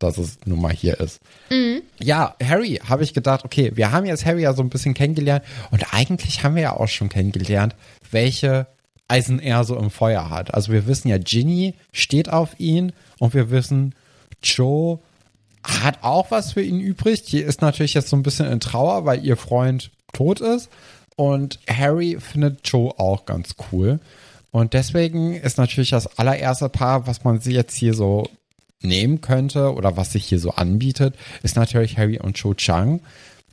dass 0.06 0.18
es 0.18 0.38
nun 0.46 0.62
mal 0.62 0.72
hier 0.72 1.00
ist. 1.00 1.20
Mhm. 1.50 1.82
Ja, 2.00 2.36
Harry, 2.44 2.80
habe 2.88 3.04
ich 3.04 3.14
gedacht, 3.14 3.46
okay, 3.46 3.72
wir 3.76 3.92
haben 3.92 4.06
jetzt 4.06 4.26
Harry 4.26 4.44
ja 4.44 4.54
so 4.54 4.62
ein 4.62 4.70
bisschen 4.70 4.94
kennengelernt 4.94 5.44
und 5.72 5.94
eigentlich 5.94 6.44
haben 6.44 6.56
wir 6.56 6.64
ja 6.64 6.78
auch 6.78 6.88
schon 6.88 7.10
kennengelernt, 7.10 7.76
welche 8.12 8.68
Eisen 9.08 9.40
er 9.40 9.64
so 9.64 9.76
im 9.78 9.92
Feuer 9.92 10.30
hat. 10.30 10.54
Also 10.54 10.72
wir 10.72 10.88
wissen 10.88 11.08
ja, 11.10 11.18
Ginny 11.18 11.76
steht 11.92 12.30
auf 12.30 12.60
ihn 12.60 12.92
und 13.20 13.34
wir 13.34 13.52
wissen, 13.52 13.94
Joe 14.42 15.00
hat 15.64 16.04
auch 16.04 16.32
was 16.32 16.54
für 16.54 16.62
ihn 16.62 16.80
übrig. 16.80 17.24
Die 17.24 17.40
ist 17.40 17.62
natürlich 17.62 17.94
jetzt 17.94 18.10
so 18.10 18.16
ein 18.16 18.24
bisschen 18.24 18.52
in 18.52 18.60
Trauer, 18.60 19.06
weil 19.06 19.26
ihr 19.26 19.38
Freund 19.38 19.92
tot 20.14 20.42
ist. 20.42 20.70
Und 21.16 21.60
Harry 21.70 22.18
findet 22.20 22.68
Joe 22.68 22.94
auch 22.98 23.26
ganz 23.26 23.56
cool. 23.72 24.00
Und 24.52 24.74
deswegen 24.74 25.36
ist 25.36 25.58
natürlich 25.58 25.90
das 25.90 26.18
allererste 26.18 26.70
Paar, 26.70 27.08
was 27.08 27.24
man 27.24 27.40
jetzt 27.42 27.76
hier 27.76 27.94
so 27.94 28.30
nehmen 28.86 29.22
könnte 29.22 29.74
oder 29.74 29.98
was 29.98 30.12
sich 30.12 30.26
hier 30.26 30.40
so 30.40 30.52
anbietet, 30.52 31.16
ist 31.44 31.56
natürlich 31.56 31.98
Harry 31.98 32.20
und 32.20 32.38
Cho 32.38 32.54
Chang. 32.54 33.02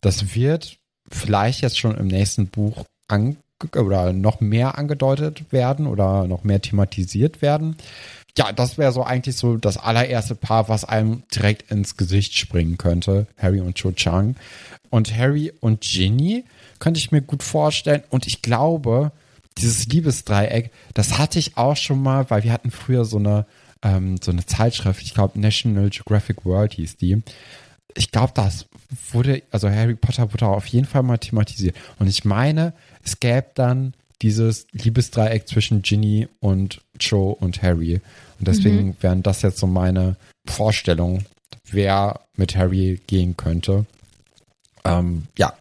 Das 0.00 0.34
wird 0.34 0.78
vielleicht 1.10 1.62
jetzt 1.62 1.78
schon 1.78 1.96
im 1.96 2.06
nächsten 2.06 2.48
Buch 2.48 2.84
an 3.08 3.36
oder 3.76 4.12
noch 4.12 4.40
mehr 4.40 4.76
angedeutet 4.76 5.52
werden 5.52 5.86
oder 5.86 6.26
noch 6.26 6.42
mehr 6.44 6.60
thematisiert 6.60 7.42
werden. 7.42 7.76
Ja, 8.36 8.50
das 8.50 8.78
wäre 8.78 8.92
so 8.92 9.04
eigentlich 9.04 9.36
so 9.36 9.56
das 9.56 9.76
allererste 9.76 10.34
Paar, 10.34 10.68
was 10.68 10.84
einem 10.84 11.22
direkt 11.34 11.70
ins 11.70 11.96
Gesicht 11.96 12.34
springen 12.34 12.78
könnte. 12.78 13.26
Harry 13.36 13.60
und 13.60 13.76
Cho 13.76 13.92
Chang. 13.92 14.36
Und 14.88 15.16
Harry 15.16 15.52
und 15.60 15.82
Ginny 15.82 16.44
könnte 16.78 16.98
ich 16.98 17.12
mir 17.12 17.20
gut 17.20 17.42
vorstellen. 17.42 18.02
Und 18.08 18.26
ich 18.26 18.40
glaube, 18.40 19.12
dieses 19.58 19.86
Liebesdreieck, 19.86 20.70
das 20.94 21.18
hatte 21.18 21.38
ich 21.38 21.56
auch 21.58 21.76
schon 21.76 22.02
mal, 22.02 22.30
weil 22.30 22.42
wir 22.42 22.52
hatten 22.52 22.70
früher 22.70 23.04
so 23.04 23.18
eine, 23.18 23.46
ähm, 23.82 24.16
so 24.22 24.30
eine 24.30 24.46
Zeitschrift, 24.46 25.02
ich 25.02 25.14
glaube 25.14 25.40
National 25.40 25.90
Geographic 25.90 26.44
World 26.44 26.74
hieß 26.74 26.96
die. 26.96 27.22
Ich 27.94 28.10
glaube, 28.10 28.32
das 28.34 28.66
wurde, 29.10 29.42
also 29.50 29.68
Harry 29.68 29.94
Potter 29.94 30.32
wurde 30.32 30.46
auf 30.46 30.66
jeden 30.66 30.86
Fall 30.86 31.02
mal 31.02 31.18
thematisiert. 31.18 31.76
Und 31.98 32.08
ich 32.08 32.24
meine, 32.24 32.72
es 33.04 33.20
gäbe 33.20 33.46
dann 33.54 33.94
dieses 34.22 34.66
Liebesdreieck 34.72 35.48
zwischen 35.48 35.82
Ginny 35.82 36.28
und 36.40 36.80
Joe 36.98 37.34
und 37.34 37.62
Harry. 37.62 38.00
Und 38.38 38.48
deswegen 38.48 38.88
mhm. 38.88 38.96
wären 39.00 39.22
das 39.22 39.42
jetzt 39.42 39.58
so 39.58 39.66
meine 39.66 40.16
Vorstellungen, 40.46 41.26
wer 41.70 42.20
mit 42.36 42.56
Harry 42.56 43.00
gehen 43.06 43.36
könnte. 43.36 43.84
Ähm, 44.84 45.26
ja. 45.36 45.52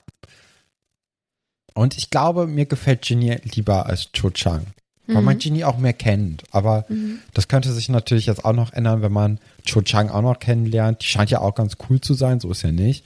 Und 1.74 1.98
ich 1.98 2.10
glaube, 2.10 2.48
mir 2.48 2.66
gefällt 2.66 3.02
Ginny 3.02 3.38
lieber 3.44 3.88
als 3.88 4.12
Cho 4.12 4.30
Chang. 4.30 4.68
Mhm. 5.08 5.16
Weil 5.16 5.22
man 5.24 5.38
Ginny 5.38 5.64
auch 5.64 5.78
mehr 5.78 5.94
kennt. 5.94 6.44
Aber 6.52 6.86
mhm. 6.90 7.20
das 7.34 7.48
könnte 7.48 7.72
sich 7.72 7.90
natürlich 7.90 8.28
jetzt 8.28 8.46
auch 8.46 8.54
noch 8.54 8.74
ändern, 8.74 9.02
wenn 9.02 9.12
man 9.12 9.40
Cho 9.66 9.82
Chang 9.82 10.10
auch 10.10 10.22
noch 10.22 10.40
kennenlernt. 10.40 11.02
Die 11.02 11.08
scheint 11.08 11.32
ja 11.32 11.42
auch 11.42 11.56
ganz 11.56 11.78
cool 11.90 12.00
zu 12.00 12.14
sein, 12.14 12.40
so 12.40 12.52
ist 12.52 12.62
ja 12.62 12.72
nicht. 12.72 13.06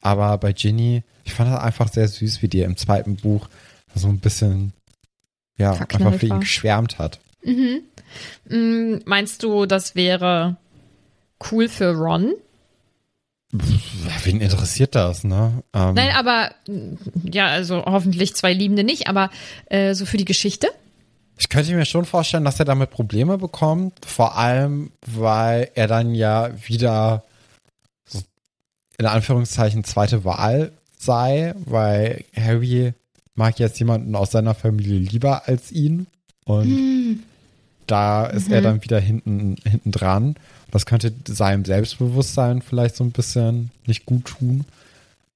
Aber 0.00 0.38
bei 0.38 0.52
Ginny, 0.52 1.02
ich 1.24 1.34
fand 1.34 1.52
das 1.52 1.60
einfach 1.60 1.88
sehr 1.88 2.08
süß, 2.08 2.42
wie 2.42 2.48
die 2.48 2.62
im 2.62 2.76
zweiten 2.76 3.16
Buch 3.16 3.48
so 3.94 4.08
ein 4.08 4.18
bisschen, 4.18 4.72
ja, 5.56 5.74
Verknallt 5.74 6.06
einfach 6.06 6.20
für 6.20 6.26
ihn 6.26 6.40
geschwärmt 6.40 6.98
hat. 6.98 7.20
Mhm. 7.42 7.82
Mhm. 8.48 9.02
Meinst 9.04 9.42
du, 9.42 9.66
das 9.66 9.94
wäre 9.94 10.56
cool 11.50 11.68
für 11.68 11.94
Ron? 11.94 12.34
Wen 13.50 14.40
interessiert 14.42 14.94
das, 14.94 15.24
ne? 15.24 15.62
Ähm, 15.72 15.94
Nein, 15.94 16.10
aber 16.14 16.50
ja, 17.24 17.46
also 17.46 17.84
hoffentlich 17.86 18.34
zwei 18.34 18.52
Liebende 18.52 18.84
nicht, 18.84 19.08
aber 19.08 19.30
äh, 19.66 19.94
so 19.94 20.04
für 20.04 20.18
die 20.18 20.26
Geschichte? 20.26 20.68
Ich 21.38 21.48
könnte 21.48 21.72
mir 21.74 21.84
schon 21.84 22.04
vorstellen, 22.04 22.44
dass 22.44 22.58
er 22.58 22.64
damit 22.64 22.90
Probleme 22.90 23.38
bekommt, 23.38 24.04
vor 24.04 24.36
allem, 24.36 24.90
weil 25.06 25.70
er 25.74 25.86
dann 25.86 26.14
ja 26.14 26.50
wieder 26.66 27.22
so 28.04 28.20
in 28.98 29.06
Anführungszeichen 29.06 29.84
zweite 29.84 30.24
Wahl 30.24 30.72
sei, 30.98 31.54
weil 31.64 32.24
Harry 32.36 32.92
mag 33.36 33.60
jetzt 33.60 33.78
jemanden 33.78 34.16
aus 34.16 34.32
seiner 34.32 34.54
Familie 34.54 34.98
lieber 34.98 35.46
als 35.46 35.70
ihn 35.70 36.08
und 36.44 36.64
hm. 36.64 37.22
da 37.86 38.26
ist 38.26 38.48
mhm. 38.48 38.54
er 38.54 38.62
dann 38.62 38.82
wieder 38.82 38.98
hinten, 38.98 39.56
hinten 39.64 39.92
dran. 39.92 40.34
Das 40.72 40.86
könnte 40.86 41.14
seinem 41.26 41.64
Selbstbewusstsein 41.64 42.62
vielleicht 42.62 42.96
so 42.96 43.04
ein 43.04 43.12
bisschen 43.12 43.70
nicht 43.86 44.06
gut 44.06 44.24
tun, 44.24 44.64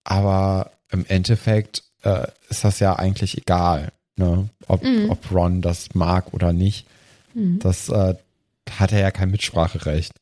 aber 0.03 0.73
im 0.91 1.07
Endeffekt 1.07 1.85
äh, 2.03 2.27
ist 2.51 2.65
das 2.65 2.81
ja 2.81 2.97
eigentlich 2.97 3.39
egal, 3.39 3.93
ne? 4.17 4.49
ob, 4.67 4.83
mhm. 4.83 5.11
ob 5.11 5.31
Ron 5.31 5.63
das 5.63 5.95
mag 5.95 6.33
oder 6.35 6.53
nicht. 6.53 6.87
Mhm. 7.35 7.59
Das 7.61 7.89
äh, 7.89 8.15
hat 8.71 8.93
er 8.93 9.01
ja 9.01 9.11
kein 9.11 9.31
Mitspracherecht. 9.31 10.13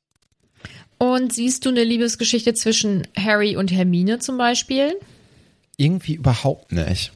Und 0.98 1.32
siehst 1.32 1.64
du 1.64 1.70
eine 1.70 1.84
Liebesgeschichte 1.84 2.52
zwischen 2.54 3.06
Harry 3.16 3.56
und 3.56 3.72
Hermine 3.72 4.18
zum 4.18 4.36
Beispiel? 4.36 4.98
Irgendwie 5.76 6.14
überhaupt 6.14 6.72
nicht. 6.72 7.12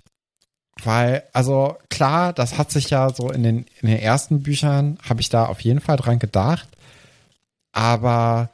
Weil, 0.83 1.25
also 1.33 1.77
klar, 1.91 2.33
das 2.33 2.59
hat 2.59 2.71
sich 2.71 2.91
ja 2.91 3.13
so 3.13 3.31
in 3.31 3.43
den, 3.43 3.67
in 3.81 3.89
den 3.89 3.99
ersten 3.99 4.43
Büchern, 4.43 4.99
habe 5.03 5.21
ich 5.21 5.29
da 5.29 5.47
auf 5.47 5.61
jeden 5.61 5.81
Fall 5.81 5.97
dran 5.97 6.19
gedacht. 6.19 6.69
Aber 7.73 8.51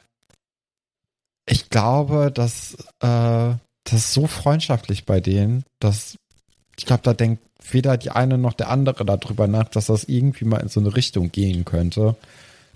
ich 1.45 1.69
glaube, 1.69 2.31
dass 2.33 2.75
äh, 2.99 3.55
das 3.83 3.93
ist 3.93 4.13
so 4.13 4.27
freundschaftlich 4.27 5.05
bei 5.05 5.19
denen, 5.19 5.63
dass 5.79 6.17
ich 6.77 6.85
glaube, 6.85 7.03
da 7.03 7.13
denkt 7.13 7.43
weder 7.69 7.97
die 7.97 8.11
eine 8.11 8.37
noch 8.37 8.53
der 8.53 8.69
andere 8.69 9.05
darüber 9.05 9.47
nach, 9.47 9.69
dass 9.69 9.87
das 9.87 10.05
irgendwie 10.05 10.45
mal 10.45 10.57
in 10.57 10.67
so 10.67 10.79
eine 10.79 10.95
Richtung 10.95 11.31
gehen 11.31 11.65
könnte. 11.65 12.15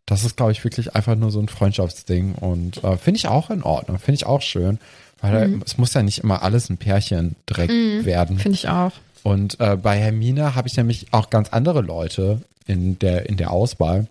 Das 0.05 0.23
ist, 0.23 0.37
glaube 0.37 0.51
ich, 0.51 0.63
wirklich 0.63 0.95
einfach 0.95 1.15
nur 1.15 1.31
so 1.31 1.39
ein 1.39 1.47
Freundschaftsding 1.47 2.35
und 2.35 2.83
äh, 2.83 2.97
finde 2.97 3.17
ich 3.17 3.27
auch 3.27 3.49
in 3.49 3.63
Ordnung, 3.63 3.97
finde 3.97 4.15
ich 4.15 4.25
auch 4.25 4.41
schön, 4.41 4.79
weil 5.21 5.47
mhm. 5.47 5.63
es 5.65 5.77
muss 5.77 5.93
ja 5.93 6.03
nicht 6.03 6.19
immer 6.19 6.43
alles 6.43 6.69
ein 6.69 6.77
Pärchen 6.77 7.35
direkt 7.49 7.73
mhm, 7.73 8.05
werden. 8.05 8.37
Finde 8.37 8.57
ich 8.57 8.69
auch. 8.69 8.91
Und 9.23 9.59
äh, 9.59 9.75
bei 9.75 9.97
Hermine 9.97 10.53
habe 10.53 10.67
ich 10.67 10.77
nämlich 10.77 11.07
auch 11.11 11.31
ganz 11.31 11.49
andere 11.49 11.81
Leute 11.81 12.41
in 12.67 12.99
der, 12.99 13.27
in 13.27 13.37
der 13.37 13.51
Auswahl. 13.51 14.07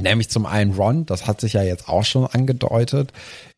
Nämlich 0.00 0.28
zum 0.28 0.44
einen 0.44 0.74
Ron, 0.74 1.06
das 1.06 1.28
hat 1.28 1.40
sich 1.40 1.52
ja 1.52 1.62
jetzt 1.62 1.88
auch 1.88 2.04
schon 2.04 2.26
angedeutet 2.26 3.12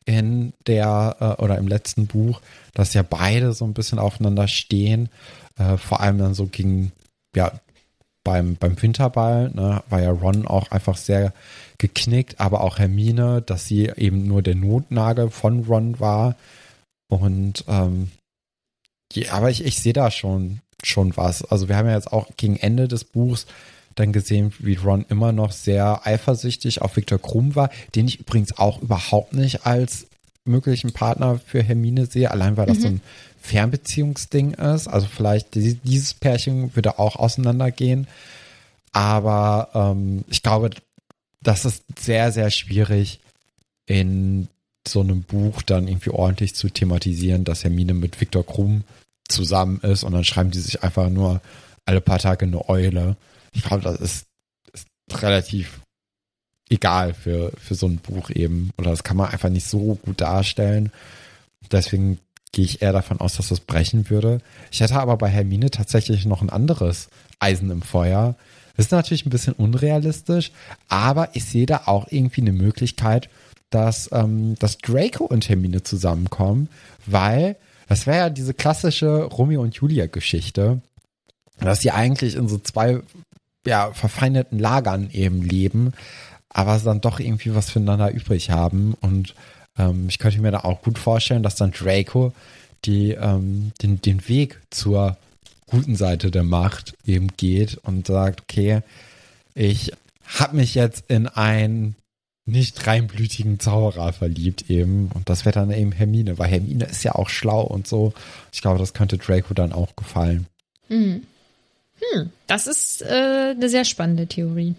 in 0.04 0.52
der 0.66 1.16
äh, 1.18 1.42
oder 1.42 1.56
im 1.56 1.66
letzten 1.66 2.06
Buch, 2.06 2.42
dass 2.74 2.92
ja 2.92 3.02
beide 3.02 3.54
so 3.54 3.64
ein 3.64 3.72
bisschen 3.72 3.98
aufeinander 3.98 4.48
stehen. 4.48 5.08
Äh, 5.58 5.76
vor 5.76 6.00
allem 6.00 6.18
dann 6.18 6.34
so 6.34 6.46
gegen, 6.46 6.92
ja, 7.34 7.52
beim, 8.24 8.56
beim 8.56 8.80
Winterball, 8.80 9.50
ne, 9.54 9.82
war 9.88 10.02
ja 10.02 10.10
Ron 10.10 10.46
auch 10.46 10.70
einfach 10.70 10.96
sehr 10.96 11.32
geknickt, 11.78 12.40
aber 12.40 12.62
auch 12.62 12.78
Hermine, 12.78 13.42
dass 13.42 13.66
sie 13.66 13.92
eben 13.96 14.26
nur 14.26 14.42
der 14.42 14.56
Notnagel 14.56 15.30
von 15.30 15.64
Ron 15.64 16.00
war. 16.00 16.36
Und 17.08 17.64
ähm, 17.68 18.10
ja, 19.12 19.32
aber 19.32 19.50
ich, 19.50 19.64
ich 19.64 19.80
sehe 19.80 19.92
da 19.92 20.10
schon 20.10 20.60
schon 20.82 21.16
was. 21.16 21.44
Also 21.44 21.68
wir 21.68 21.76
haben 21.76 21.86
ja 21.86 21.94
jetzt 21.94 22.12
auch 22.12 22.28
gegen 22.36 22.56
Ende 22.56 22.88
des 22.88 23.04
Buchs 23.04 23.46
dann 23.94 24.12
gesehen, 24.12 24.52
wie 24.58 24.74
Ron 24.74 25.06
immer 25.08 25.32
noch 25.32 25.52
sehr 25.52 26.06
eifersüchtig 26.06 26.82
auf 26.82 26.96
Viktor 26.96 27.18
Krumm 27.18 27.54
war, 27.54 27.70
den 27.94 28.06
ich 28.06 28.20
übrigens 28.20 28.58
auch 28.58 28.82
überhaupt 28.82 29.32
nicht 29.32 29.66
als 29.66 30.06
möglichen 30.44 30.92
Partner 30.92 31.40
für 31.44 31.62
Hermine 31.62 32.06
sehe, 32.06 32.30
allein 32.30 32.56
weil 32.56 32.66
das 32.66 32.78
mhm. 32.78 32.82
so 32.82 32.88
ein 32.88 33.00
Fernbeziehungsding 33.46 34.54
ist. 34.54 34.88
Also 34.88 35.06
vielleicht 35.06 35.54
dieses 35.54 36.14
Pärchen 36.14 36.74
würde 36.74 36.98
auch 36.98 37.16
auseinandergehen. 37.16 38.06
Aber 38.92 39.70
ähm, 39.74 40.24
ich 40.28 40.42
glaube, 40.42 40.70
das 41.42 41.64
ist 41.64 41.84
sehr, 41.98 42.32
sehr 42.32 42.50
schwierig 42.50 43.20
in 43.86 44.48
so 44.86 45.00
einem 45.00 45.22
Buch 45.22 45.62
dann 45.62 45.88
irgendwie 45.88 46.10
ordentlich 46.10 46.54
zu 46.54 46.68
thematisieren, 46.68 47.44
dass 47.44 47.64
Hermine 47.64 47.94
mit 47.94 48.20
Viktor 48.20 48.44
Krumm 48.44 48.84
zusammen 49.28 49.80
ist 49.80 50.04
und 50.04 50.12
dann 50.12 50.24
schreiben 50.24 50.50
die 50.50 50.60
sich 50.60 50.82
einfach 50.82 51.08
nur 51.10 51.40
alle 51.84 52.00
paar 52.00 52.18
Tage 52.18 52.46
eine 52.46 52.68
Eule. 52.68 53.16
Ich 53.52 53.62
glaube, 53.62 53.82
das 53.82 54.00
ist, 54.00 54.26
ist 54.72 54.88
relativ 55.22 55.80
egal 56.68 57.14
für, 57.14 57.52
für 57.58 57.74
so 57.74 57.86
ein 57.86 57.98
Buch 57.98 58.30
eben. 58.30 58.70
Oder 58.78 58.90
das 58.90 59.04
kann 59.04 59.16
man 59.16 59.30
einfach 59.30 59.48
nicht 59.48 59.66
so 59.66 59.96
gut 59.96 60.20
darstellen. 60.20 60.90
Deswegen 61.70 62.18
gehe 62.52 62.64
ich 62.64 62.82
eher 62.82 62.92
davon 62.92 63.20
aus, 63.20 63.36
dass 63.36 63.48
das 63.48 63.60
brechen 63.60 64.10
würde. 64.10 64.40
Ich 64.70 64.80
hätte 64.80 64.98
aber 64.98 65.16
bei 65.16 65.28
Hermine 65.28 65.70
tatsächlich 65.70 66.24
noch 66.26 66.42
ein 66.42 66.50
anderes 66.50 67.08
Eisen 67.38 67.70
im 67.70 67.82
Feuer. 67.82 68.36
Das 68.76 68.86
ist 68.86 68.92
natürlich 68.92 69.26
ein 69.26 69.30
bisschen 69.30 69.54
unrealistisch, 69.54 70.52
aber 70.88 71.30
ich 71.34 71.44
sehe 71.44 71.66
da 71.66 71.82
auch 71.86 72.06
irgendwie 72.10 72.42
eine 72.42 72.52
Möglichkeit, 72.52 73.28
dass, 73.70 74.10
ähm, 74.12 74.54
dass 74.58 74.78
Draco 74.78 75.24
und 75.24 75.48
Hermine 75.48 75.82
zusammenkommen, 75.82 76.68
weil 77.06 77.56
das 77.88 78.06
wäre 78.06 78.18
ja 78.18 78.30
diese 78.30 78.54
klassische 78.54 79.24
Romeo 79.24 79.62
und 79.62 79.74
Julia 79.74 80.06
Geschichte, 80.06 80.80
dass 81.58 81.80
sie 81.80 81.90
eigentlich 81.90 82.34
in 82.34 82.48
so 82.48 82.58
zwei 82.58 83.00
ja, 83.66 83.92
verfeindeten 83.92 84.58
Lagern 84.58 85.10
eben 85.10 85.42
leben, 85.42 85.92
aber 86.48 86.78
dann 86.78 87.00
doch 87.00 87.20
irgendwie 87.20 87.54
was 87.54 87.70
füreinander 87.70 88.10
übrig 88.12 88.50
haben. 88.50 88.94
Und 89.00 89.34
ähm, 89.78 90.06
ich 90.08 90.18
könnte 90.18 90.40
mir 90.40 90.50
da 90.50 90.60
auch 90.60 90.82
gut 90.82 90.98
vorstellen, 90.98 91.42
dass 91.42 91.56
dann 91.56 91.72
Draco 91.72 92.32
die, 92.84 93.12
ähm, 93.12 93.72
den, 93.82 94.00
den 94.00 94.28
Weg 94.28 94.60
zur 94.70 95.16
guten 95.66 95.96
Seite 95.96 96.30
der 96.30 96.44
Macht 96.44 96.94
eben 97.04 97.28
geht 97.36 97.78
und 97.78 98.06
sagt, 98.06 98.42
okay, 98.42 98.82
ich 99.54 99.92
habe 100.38 100.56
mich 100.56 100.74
jetzt 100.74 101.04
in 101.08 101.26
ein 101.26 101.94
nicht 102.46 102.86
reinblütigen 102.86 103.58
Zauberer 103.58 104.12
verliebt 104.12 104.70
eben. 104.70 105.10
Und 105.12 105.28
das 105.28 105.44
wäre 105.44 105.54
dann 105.54 105.72
eben 105.72 105.90
Hermine, 105.90 106.38
weil 106.38 106.48
Hermine 106.48 106.84
ist 106.84 107.02
ja 107.02 107.16
auch 107.16 107.28
schlau 107.28 107.62
und 107.62 107.88
so. 107.88 108.12
Ich 108.52 108.60
glaube, 108.60 108.78
das 108.78 108.94
könnte 108.94 109.18
Draco 109.18 109.52
dann 109.52 109.72
auch 109.72 109.96
gefallen. 109.96 110.46
Hm. 110.88 111.22
Hm, 111.98 112.30
das 112.46 112.68
ist 112.68 113.02
äh, 113.02 113.54
eine 113.56 113.68
sehr 113.68 113.84
spannende 113.84 114.26
Theorie. 114.28 114.74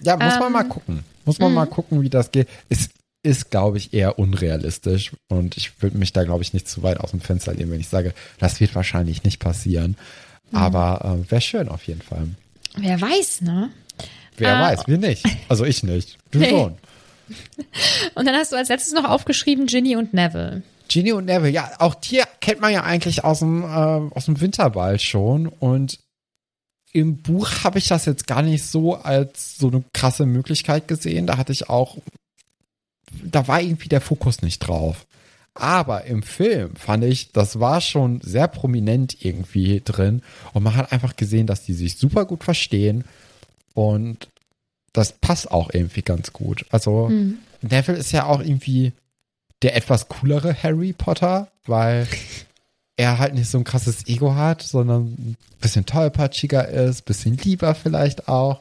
Ja, 0.00 0.16
muss 0.16 0.34
ähm, 0.34 0.40
man 0.40 0.52
mal 0.52 0.64
gucken. 0.64 1.04
Muss 1.24 1.38
man 1.38 1.54
mal 1.54 1.66
gucken, 1.66 2.02
wie 2.02 2.10
das 2.10 2.30
geht. 2.30 2.48
Es 2.68 2.88
ist, 3.26 3.50
glaube 3.50 3.76
ich, 3.78 3.92
eher 3.92 4.18
unrealistisch. 4.20 5.12
Und 5.28 5.56
ich 5.56 5.82
würde 5.82 5.98
mich 5.98 6.12
da, 6.12 6.22
glaube 6.22 6.42
ich, 6.42 6.52
nicht 6.52 6.68
zu 6.68 6.84
weit 6.84 7.00
aus 7.00 7.10
dem 7.10 7.20
Fenster 7.20 7.52
lehnen, 7.52 7.72
wenn 7.72 7.80
ich 7.80 7.88
sage, 7.88 8.14
das 8.38 8.60
wird 8.60 8.74
wahrscheinlich 8.76 9.24
nicht 9.24 9.40
passieren. 9.40 9.96
Mhm. 10.52 10.58
Aber 10.58 11.18
äh, 11.26 11.30
wäre 11.30 11.40
schön 11.40 11.68
auf 11.68 11.82
jeden 11.88 12.02
Fall. 12.02 12.28
Wer 12.76 13.00
weiß, 13.00 13.40
ne? 13.42 13.70
Wer 14.36 14.56
äh, 14.56 14.62
weiß, 14.62 14.86
wir 14.86 14.98
nicht. 14.98 15.24
Also 15.48 15.64
ich 15.64 15.82
nicht. 15.82 16.18
Du 16.30 16.42
schon. 16.44 16.76
Und 18.14 18.26
dann 18.26 18.36
hast 18.36 18.52
du 18.52 18.56
als 18.56 18.68
letztes 18.68 18.92
noch 18.92 19.04
aufgeschrieben 19.04 19.66
Ginny 19.66 19.96
und 19.96 20.14
Neville. 20.14 20.62
Ginny 20.88 21.12
und 21.12 21.24
Neville, 21.24 21.50
ja, 21.50 21.72
auch 21.80 21.96
die 21.96 22.22
kennt 22.40 22.60
man 22.60 22.72
ja 22.72 22.84
eigentlich 22.84 23.24
aus 23.24 23.40
dem, 23.40 23.64
äh, 23.64 23.66
aus 23.66 24.26
dem 24.26 24.40
Winterball 24.40 25.00
schon. 25.00 25.48
Und 25.48 25.98
im 26.92 27.16
Buch 27.16 27.64
habe 27.64 27.78
ich 27.78 27.88
das 27.88 28.04
jetzt 28.04 28.28
gar 28.28 28.42
nicht 28.42 28.64
so 28.64 28.94
als 28.94 29.58
so 29.58 29.66
eine 29.66 29.82
krasse 29.92 30.24
Möglichkeit 30.24 30.86
gesehen. 30.86 31.26
Da 31.26 31.36
hatte 31.36 31.52
ich 31.52 31.68
auch, 31.68 31.96
da 33.24 33.48
war 33.48 33.60
irgendwie 33.60 33.88
der 33.88 34.00
Fokus 34.00 34.42
nicht 34.42 34.60
drauf. 34.60 35.06
Aber 35.54 36.04
im 36.04 36.22
Film 36.22 36.76
fand 36.76 37.04
ich, 37.04 37.32
das 37.32 37.60
war 37.60 37.80
schon 37.80 38.20
sehr 38.20 38.46
prominent 38.46 39.24
irgendwie 39.24 39.80
drin. 39.82 40.22
Und 40.52 40.62
man 40.62 40.76
hat 40.76 40.92
einfach 40.92 41.16
gesehen, 41.16 41.46
dass 41.46 41.64
die 41.64 41.72
sich 41.72 41.96
super 41.96 42.26
gut 42.26 42.44
verstehen. 42.44 43.04
Und 43.72 44.28
das 44.92 45.12
passt 45.12 45.50
auch 45.50 45.70
irgendwie 45.72 46.02
ganz 46.02 46.32
gut. 46.32 46.66
Also 46.70 47.08
Hm. 47.08 47.38
Neville 47.62 47.98
ist 47.98 48.12
ja 48.12 48.26
auch 48.26 48.40
irgendwie 48.40 48.92
der 49.62 49.76
etwas 49.76 50.08
coolere 50.08 50.54
Harry 50.62 50.92
Potter, 50.92 51.48
weil 51.64 52.06
er 52.96 53.18
halt 53.18 53.34
nicht 53.34 53.50
so 53.50 53.58
ein 53.58 53.64
krasses 53.64 54.06
Ego 54.06 54.34
hat, 54.34 54.62
sondern 54.62 55.06
ein 55.06 55.36
bisschen 55.60 55.86
tollpatschiger 55.86 56.68
ist, 56.68 57.04
bisschen 57.04 57.36
lieber 57.38 57.74
vielleicht 57.74 58.28
auch. 58.28 58.60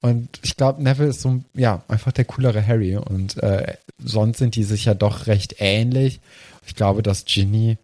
Und 0.00 0.28
ich 0.42 0.56
glaube, 0.56 0.82
Neville 0.82 1.08
ist 1.08 1.22
so, 1.22 1.42
ja, 1.54 1.82
einfach 1.88 2.12
der 2.12 2.24
coolere 2.26 2.64
Harry. 2.64 2.96
Und 2.96 3.42
äh, 3.42 3.74
sonst 3.98 4.38
sind 4.38 4.54
die 4.54 4.62
sich 4.64 4.84
ja 4.84 4.94
doch 4.94 5.26
recht 5.26 5.56
ähnlich. 5.58 6.20
Ich 6.66 6.74
glaube, 6.74 7.02
dass 7.02 7.24
Ginny 7.24 7.78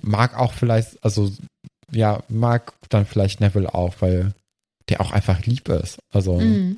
mag 0.00 0.38
auch 0.38 0.52
vielleicht, 0.52 1.02
also 1.04 1.30
ja, 1.90 2.22
mag 2.28 2.72
dann 2.88 3.06
vielleicht 3.06 3.40
Neville 3.40 3.72
auch, 3.74 3.94
weil 4.00 4.32
der 4.88 5.00
auch 5.00 5.12
einfach 5.12 5.44
lieb 5.46 5.68
ist. 5.68 5.98
Also 6.10 6.38
Mhm. 6.40 6.76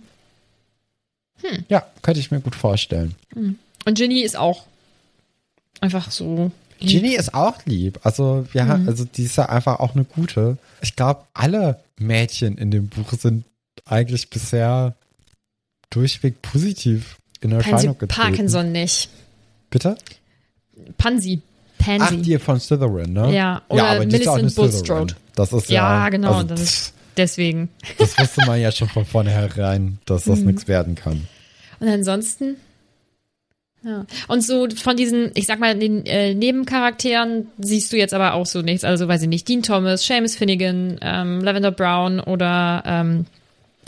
ja, 1.68 1.86
könnte 2.02 2.20
ich 2.20 2.30
mir 2.30 2.40
gut 2.40 2.54
vorstellen. 2.54 3.14
Und 3.34 3.94
Ginny 3.98 4.20
ist 4.22 4.36
auch 4.36 4.64
einfach 5.80 6.10
so. 6.10 6.50
lieb. 6.80 6.90
Ginny 6.90 7.14
ist 7.14 7.34
auch 7.34 7.64
lieb. 7.66 8.00
Also, 8.04 8.46
ja, 8.52 8.64
Mhm. 8.76 8.88
also 8.88 9.04
die 9.04 9.24
ist 9.24 9.36
ja 9.36 9.48
einfach 9.48 9.80
auch 9.80 9.94
eine 9.94 10.04
gute. 10.04 10.58
Ich 10.82 10.96
glaube, 10.96 11.24
alle 11.34 11.80
Mädchen 11.98 12.56
in 12.58 12.70
dem 12.70 12.88
Buch 12.88 13.12
sind 13.12 13.44
eigentlich 13.84 14.30
bisher 14.30 14.94
durchweg 15.90 16.40
positiv 16.42 17.18
in 17.40 17.50
Pansy 17.50 17.70
Erscheinung 17.70 17.98
getreten. 17.98 18.20
Parkinson 18.22 18.72
nicht. 18.72 19.08
Bitte? 19.70 19.96
Pansy. 20.98 21.40
Ach, 21.80 21.84
Pansy. 21.98 22.22
die 22.22 22.38
von 22.38 22.58
Slytherin, 22.58 23.12
ne? 23.12 23.34
Ja, 23.34 23.62
oder 23.68 23.84
auch 23.84 23.90
eine 23.90 24.06
Millicent. 24.06 24.54
Bulstrode. 24.54 25.14
Das 25.34 25.52
ist 25.52 25.68
ja, 25.68 26.04
ja, 26.04 26.08
genau. 26.08 26.32
Also, 26.34 26.48
das 26.48 26.60
ist 26.62 26.94
deswegen. 27.16 27.68
das 27.98 28.18
wusste 28.18 28.46
man 28.46 28.60
ja 28.60 28.72
schon 28.72 28.88
von 28.88 29.04
vornherein, 29.04 29.98
dass 30.06 30.26
Mhm. 30.26 30.30
das 30.30 30.38
nichts 30.40 30.68
werden 30.68 30.94
kann. 30.94 31.26
Und 31.80 31.88
ansonsten. 31.88 32.56
Ja. 33.82 34.06
Und 34.28 34.40
so 34.42 34.66
von 34.70 34.96
diesen, 34.96 35.30
ich 35.34 35.44
sag 35.46 35.60
mal, 35.60 35.78
den 35.78 36.06
äh, 36.06 36.32
Nebencharakteren 36.34 37.48
siehst 37.58 37.92
du 37.92 37.98
jetzt 37.98 38.14
aber 38.14 38.32
auch 38.32 38.46
so 38.46 38.62
nichts. 38.62 38.82
Also 38.82 39.06
weiß 39.08 39.20
ich 39.22 39.28
nicht, 39.28 39.46
Dean 39.46 39.62
Thomas, 39.62 40.06
Seamus 40.06 40.36
Finnegan, 40.36 40.98
ähm, 41.02 41.42
Lavender 41.42 41.70
Brown 41.70 42.18
oder 42.20 42.82
ähm, 42.86 43.26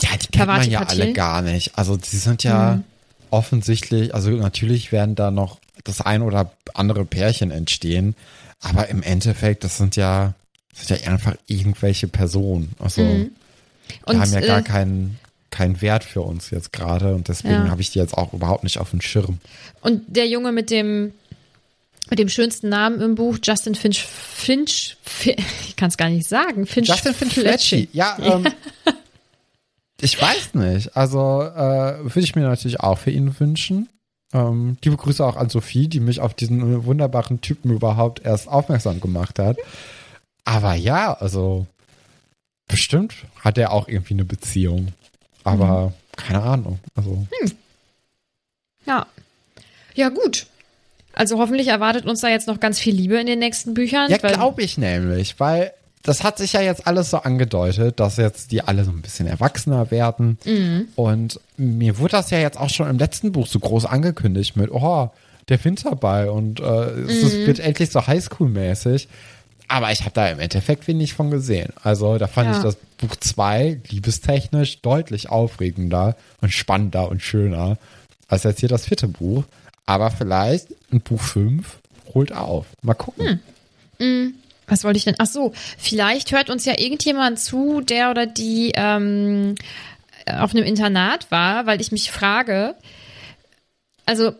Ja, 0.01 0.09
die 0.17 0.27
kennt 0.27 0.35
man 0.37 0.47
Pavati 0.57 0.69
ja 0.71 0.79
Patil? 0.79 1.01
alle 1.03 1.13
gar 1.13 1.41
nicht. 1.41 1.77
Also 1.77 1.97
die 1.97 2.15
sind 2.17 2.43
ja 2.43 2.75
Mhm. 2.75 2.83
offensichtlich, 3.31 4.13
also 4.13 4.29
natürlich 4.31 4.91
werden 4.91 5.15
da 5.15 5.31
noch 5.31 5.59
das 5.83 6.01
ein 6.01 6.21
oder 6.21 6.51
andere 6.73 7.05
Pärchen 7.05 7.51
entstehen, 7.51 8.15
aber 8.61 8.89
im 8.89 9.01
Endeffekt, 9.03 9.63
das 9.63 9.77
sind 9.77 9.95
ja, 9.95 10.33
das 10.75 10.87
sind 10.87 11.01
ja 11.01 11.07
einfach 11.11 11.35
irgendwelche 11.47 12.07
Personen. 12.07 12.71
Also 12.79 13.01
Mhm. 13.01 13.31
die 13.89 13.95
und 14.05 14.19
haben 14.19 14.33
ja 14.33 14.41
gar 14.41 14.59
äh, 14.59 14.63
keinen 14.63 15.19
keinen 15.49 15.81
Wert 15.81 16.03
für 16.03 16.21
uns 16.21 16.49
jetzt 16.51 16.73
gerade 16.73 17.15
und 17.15 17.29
deswegen 17.29 17.53
Ja. 17.65 17.69
habe 17.69 17.81
ich 17.81 17.89
die 17.91 17.99
jetzt 17.99 18.13
auch 18.13 18.33
überhaupt 18.33 18.63
nicht 18.63 18.77
auf 18.79 18.89
dem 18.91 19.01
Schirm. 19.01 19.39
und 19.81 20.01
der 20.07 20.27
Junge 20.27 20.51
mit 20.51 20.69
dem 20.69 21.13
mit 22.09 22.19
dem 22.19 22.29
schönsten 22.29 22.69
Namen 22.69 23.01
im 23.01 23.15
Buch, 23.15 23.37
Justin 23.43 23.75
Finch 23.75 24.01
Finch, 24.05 24.97
Fi- 25.03 25.35
ich 25.67 25.75
kann 25.75 25.87
es 25.89 25.97
gar 25.97 26.09
nicht 26.09 26.27
sagen, 26.27 26.65
Finch 26.67 26.87
Justin 26.89 27.13
Finch-Fletchy. 27.13 27.89
Ja, 27.93 28.17
ähm, 28.21 28.47
ich 30.01 30.21
weiß 30.21 30.53
nicht. 30.55 30.95
Also 30.95 31.41
äh, 31.41 32.03
würde 32.03 32.19
ich 32.19 32.35
mir 32.35 32.43
natürlich 32.43 32.79
auch 32.79 32.97
für 32.97 33.11
ihn 33.11 33.39
wünschen. 33.39 33.89
Ähm, 34.33 34.77
liebe 34.83 34.97
Grüße 34.97 35.25
auch 35.25 35.37
an 35.37 35.49
Sophie, 35.49 35.87
die 35.87 35.99
mich 35.99 36.19
auf 36.19 36.33
diesen 36.33 36.85
wunderbaren 36.85 37.41
Typen 37.41 37.71
überhaupt 37.71 38.25
erst 38.25 38.47
aufmerksam 38.47 38.99
gemacht 38.99 39.39
hat. 39.39 39.57
Aber 40.43 40.75
ja, 40.75 41.13
also 41.13 41.65
bestimmt 42.67 43.13
hat 43.39 43.57
er 43.57 43.71
auch 43.71 43.87
irgendwie 43.87 44.13
eine 44.13 44.25
Beziehung. 44.25 44.89
Aber 45.43 45.93
keine 46.15 46.43
Ahnung. 46.43 46.79
Also 46.95 47.25
Ja. 48.85 49.07
Ja, 49.95 50.09
gut. 50.09 50.47
Also 51.13 51.39
hoffentlich 51.39 51.69
erwartet 51.69 52.05
uns 52.05 52.21
da 52.21 52.27
jetzt 52.27 52.47
noch 52.47 52.59
ganz 52.59 52.79
viel 52.79 52.93
Liebe 52.93 53.19
in 53.19 53.25
den 53.25 53.39
nächsten 53.39 53.73
Büchern. 53.73 54.11
Ja, 54.11 54.17
glaube 54.17 54.61
ich 54.61 54.77
nämlich, 54.77 55.39
weil 55.39 55.73
das 56.07 56.23
hat 56.23 56.37
sich 56.37 56.53
ja 56.53 56.61
jetzt 56.61 56.87
alles 56.87 57.09
so 57.11 57.17
angedeutet, 57.17 57.99
dass 57.99 58.17
jetzt 58.17 58.51
die 58.51 58.61
alle 58.61 58.83
so 58.85 58.91
ein 58.91 59.01
bisschen 59.01 59.27
erwachsener 59.27 59.91
werden. 59.91 60.37
Mhm. 60.45 60.87
Und 60.95 61.39
mir 61.57 61.97
wurde 61.99 62.11
das 62.13 62.29
ja 62.29 62.39
jetzt 62.39 62.57
auch 62.59 62.69
schon 62.69 62.89
im 62.89 62.97
letzten 62.97 63.31
Buch 63.31 63.45
so 63.47 63.59
groß 63.59 63.85
angekündigt 63.85 64.55
mit, 64.55 64.71
oh, 64.71 65.09
der 65.49 65.63
Winterball 65.63 66.29
und 66.29 66.59
äh, 66.59 66.63
es 66.63 67.21
Mhm. 67.21 67.27
ist- 67.27 67.47
wird 67.47 67.59
endlich 67.59 67.89
so 67.91 67.99
Highschool-mäßig. 68.01 69.07
Aber 69.69 69.91
ich 69.91 70.01
habe 70.01 70.11
da 70.13 70.27
im 70.29 70.39
Endeffekt 70.39 70.87
wenig 70.87 71.13
von 71.13 71.29
gesehen. 71.29 71.73
Also 71.83 72.17
da 72.17 72.27
fand 72.27 72.49
Ja. 72.51 72.57
ich 72.57 72.63
das 72.63 72.77
Buch 72.97 73.15
2 73.17 73.79
liebestechnisch 73.89 74.81
deutlich 74.81 75.29
aufregender 75.29 76.15
und 76.41 76.53
spannender 76.53 77.09
und 77.09 77.21
schöner 77.21 77.77
als 78.29 78.43
jetzt 78.43 78.61
hier 78.61 78.69
das 78.69 78.85
vierte 78.85 79.07
Buch. 79.09 79.43
Aber 79.85 80.09
vielleicht 80.11 80.67
ein 80.91 81.01
Buch 81.01 81.21
5 81.21 81.79
holt 82.13 82.31
auf. 82.33 82.65
Mal 82.81 82.93
gucken. 82.93 83.41
Hm. 83.99 84.33
Was 84.67 84.83
wollte 84.83 84.97
ich 84.97 85.05
denn? 85.05 85.15
Ach 85.17 85.27
so, 85.27 85.53
vielleicht 85.77 86.31
hört 86.31 86.49
uns 86.49 86.65
ja 86.65 86.77
irgendjemand 86.77 87.39
zu, 87.39 87.81
der 87.81 88.11
oder 88.11 88.25
die 88.25 88.73
ähm, 88.75 89.55
auf 90.25 90.53
einem 90.53 90.65
Internat 90.65 91.31
war, 91.31 91.65
weil 91.65 91.79
ich 91.79 91.91
mich 91.91 92.11
frage, 92.11 92.75
also 94.05 94.33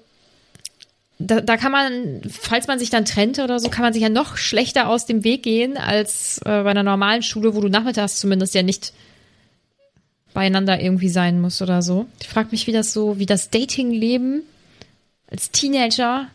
da, 1.19 1.41
da 1.41 1.57
kann 1.57 1.71
man, 1.71 2.21
falls 2.29 2.67
man 2.67 2.77
sich 2.77 2.89
dann 2.89 3.05
trennte 3.05 3.43
oder 3.43 3.59
so, 3.59 3.69
kann 3.69 3.83
man 3.83 3.93
sich 3.93 4.03
ja 4.03 4.09
noch 4.09 4.37
schlechter 4.37 4.87
aus 4.87 5.05
dem 5.05 5.23
Weg 5.23 5.43
gehen 5.43 5.77
als 5.77 6.39
äh, 6.39 6.63
bei 6.63 6.71
einer 6.71 6.83
normalen 6.83 7.23
Schule, 7.23 7.55
wo 7.55 7.61
du 7.61 7.69
nachmittags 7.69 8.19
zumindest 8.19 8.53
ja 8.53 8.63
nicht 8.63 8.93
beieinander 10.33 10.79
irgendwie 10.79 11.09
sein 11.09 11.41
musst 11.41 11.61
oder 11.61 11.81
so. 11.81 12.05
Ich 12.21 12.27
frage 12.27 12.49
mich, 12.51 12.67
wie 12.67 12.71
das 12.71 12.93
so, 12.93 13.17
wie 13.17 13.25
das 13.25 13.49
Datingleben 13.49 14.43
als 15.31 15.51
Teenager 15.51 16.27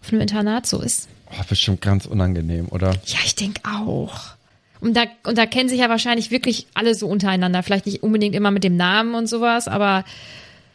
auf 0.00 0.10
einem 0.10 0.22
Internat 0.22 0.66
so 0.66 0.80
ist. 0.80 1.08
Oh, 1.38 1.42
bestimmt 1.48 1.80
ganz 1.80 2.06
unangenehm, 2.06 2.68
oder? 2.68 2.92
Ja, 3.06 3.18
ich 3.24 3.34
denke 3.34 3.60
auch. 3.64 4.32
Und 4.80 4.94
da, 4.94 5.04
und 5.24 5.38
da 5.38 5.46
kennen 5.46 5.68
sich 5.68 5.78
ja 5.78 5.88
wahrscheinlich 5.88 6.30
wirklich 6.30 6.66
alle 6.74 6.94
so 6.94 7.06
untereinander. 7.06 7.62
Vielleicht 7.62 7.86
nicht 7.86 8.02
unbedingt 8.02 8.34
immer 8.34 8.50
mit 8.50 8.64
dem 8.64 8.76
Namen 8.76 9.14
und 9.14 9.28
sowas, 9.28 9.68
aber 9.68 10.04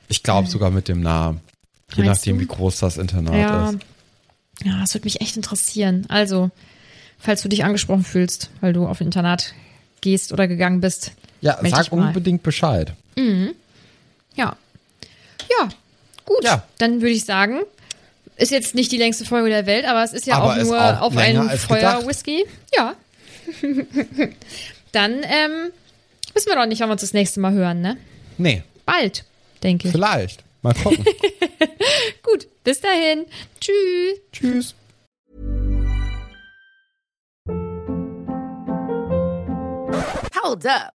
Ich 0.08 0.24
glaube 0.24 0.48
sogar 0.48 0.72
mit 0.72 0.88
dem 0.88 1.02
Namen. 1.02 1.42
Je 1.96 2.04
nachdem, 2.04 2.38
du? 2.38 2.44
wie 2.44 2.48
groß 2.48 2.80
das 2.80 2.98
Internat 2.98 3.36
ja. 3.36 3.70
ist. 3.70 3.80
Ja, 4.64 4.80
das 4.80 4.94
würde 4.94 5.06
mich 5.06 5.22
echt 5.22 5.36
interessieren. 5.36 6.06
Also, 6.10 6.52
falls 7.20 7.42
du 7.42 7.50
dich 7.50 7.64
angesprochen 7.64 8.04
fühlst, 8.04 8.50
weil 8.62 8.74
du 8.74 8.88
auf 8.88 9.02
ein 9.02 9.06
Internat 9.06 9.54
gehst 10.02 10.32
oder 10.32 10.48
gegangen 10.48 10.82
bist. 10.82 11.12
Ja, 11.42 11.60
sag 11.64 11.92
unbedingt 11.92 12.44
Bescheid. 12.44 12.94
Ja. 14.36 14.56
Ja, 15.50 15.70
gut. 16.26 16.44
Ja. 16.44 16.64
Dann 16.78 17.02
würde 17.02 17.14
ich 17.14 17.26
sagen, 17.26 17.60
ist 18.38 18.52
jetzt 18.52 18.76
nicht 18.76 18.92
die 18.92 18.98
längste 18.98 19.26
Folge 19.26 19.50
der 19.50 19.66
Welt, 19.66 19.86
aber 19.86 20.04
es 20.04 20.14
ist 20.14 20.26
ja 20.28 20.36
Aber 20.36 20.54
auch 20.54 20.58
ist 20.58 20.68
nur 20.68 20.80
auch 20.80 21.02
auf 21.02 21.18
einen. 21.18 21.50
Feuer-Whisky. 21.50 22.46
Ja. 22.76 22.96
Dann 24.92 25.24
ähm, 25.24 25.72
wissen 26.34 26.48
wir 26.48 26.56
doch 26.56 26.66
nicht, 26.66 26.80
wann 26.82 26.90
wir 26.90 26.94
uns 26.94 27.02
das 27.02 27.14
nächste 27.14 27.40
Mal 27.40 27.54
hören, 27.54 27.82
ne? 27.82 27.98
Nee, 28.38 28.64
Bald, 28.86 29.26
denke 29.64 29.88
ich. 29.88 29.92
vielleicht. 29.92 30.44
Mal 30.62 30.74
gucken. 30.74 31.06
Gut, 32.24 32.48
bis 32.64 32.80
dahin. 32.82 33.26
Tschüss. 33.60 34.20
Tschüss. 34.32 34.76
Hold 40.44 40.66
up. 40.66 40.97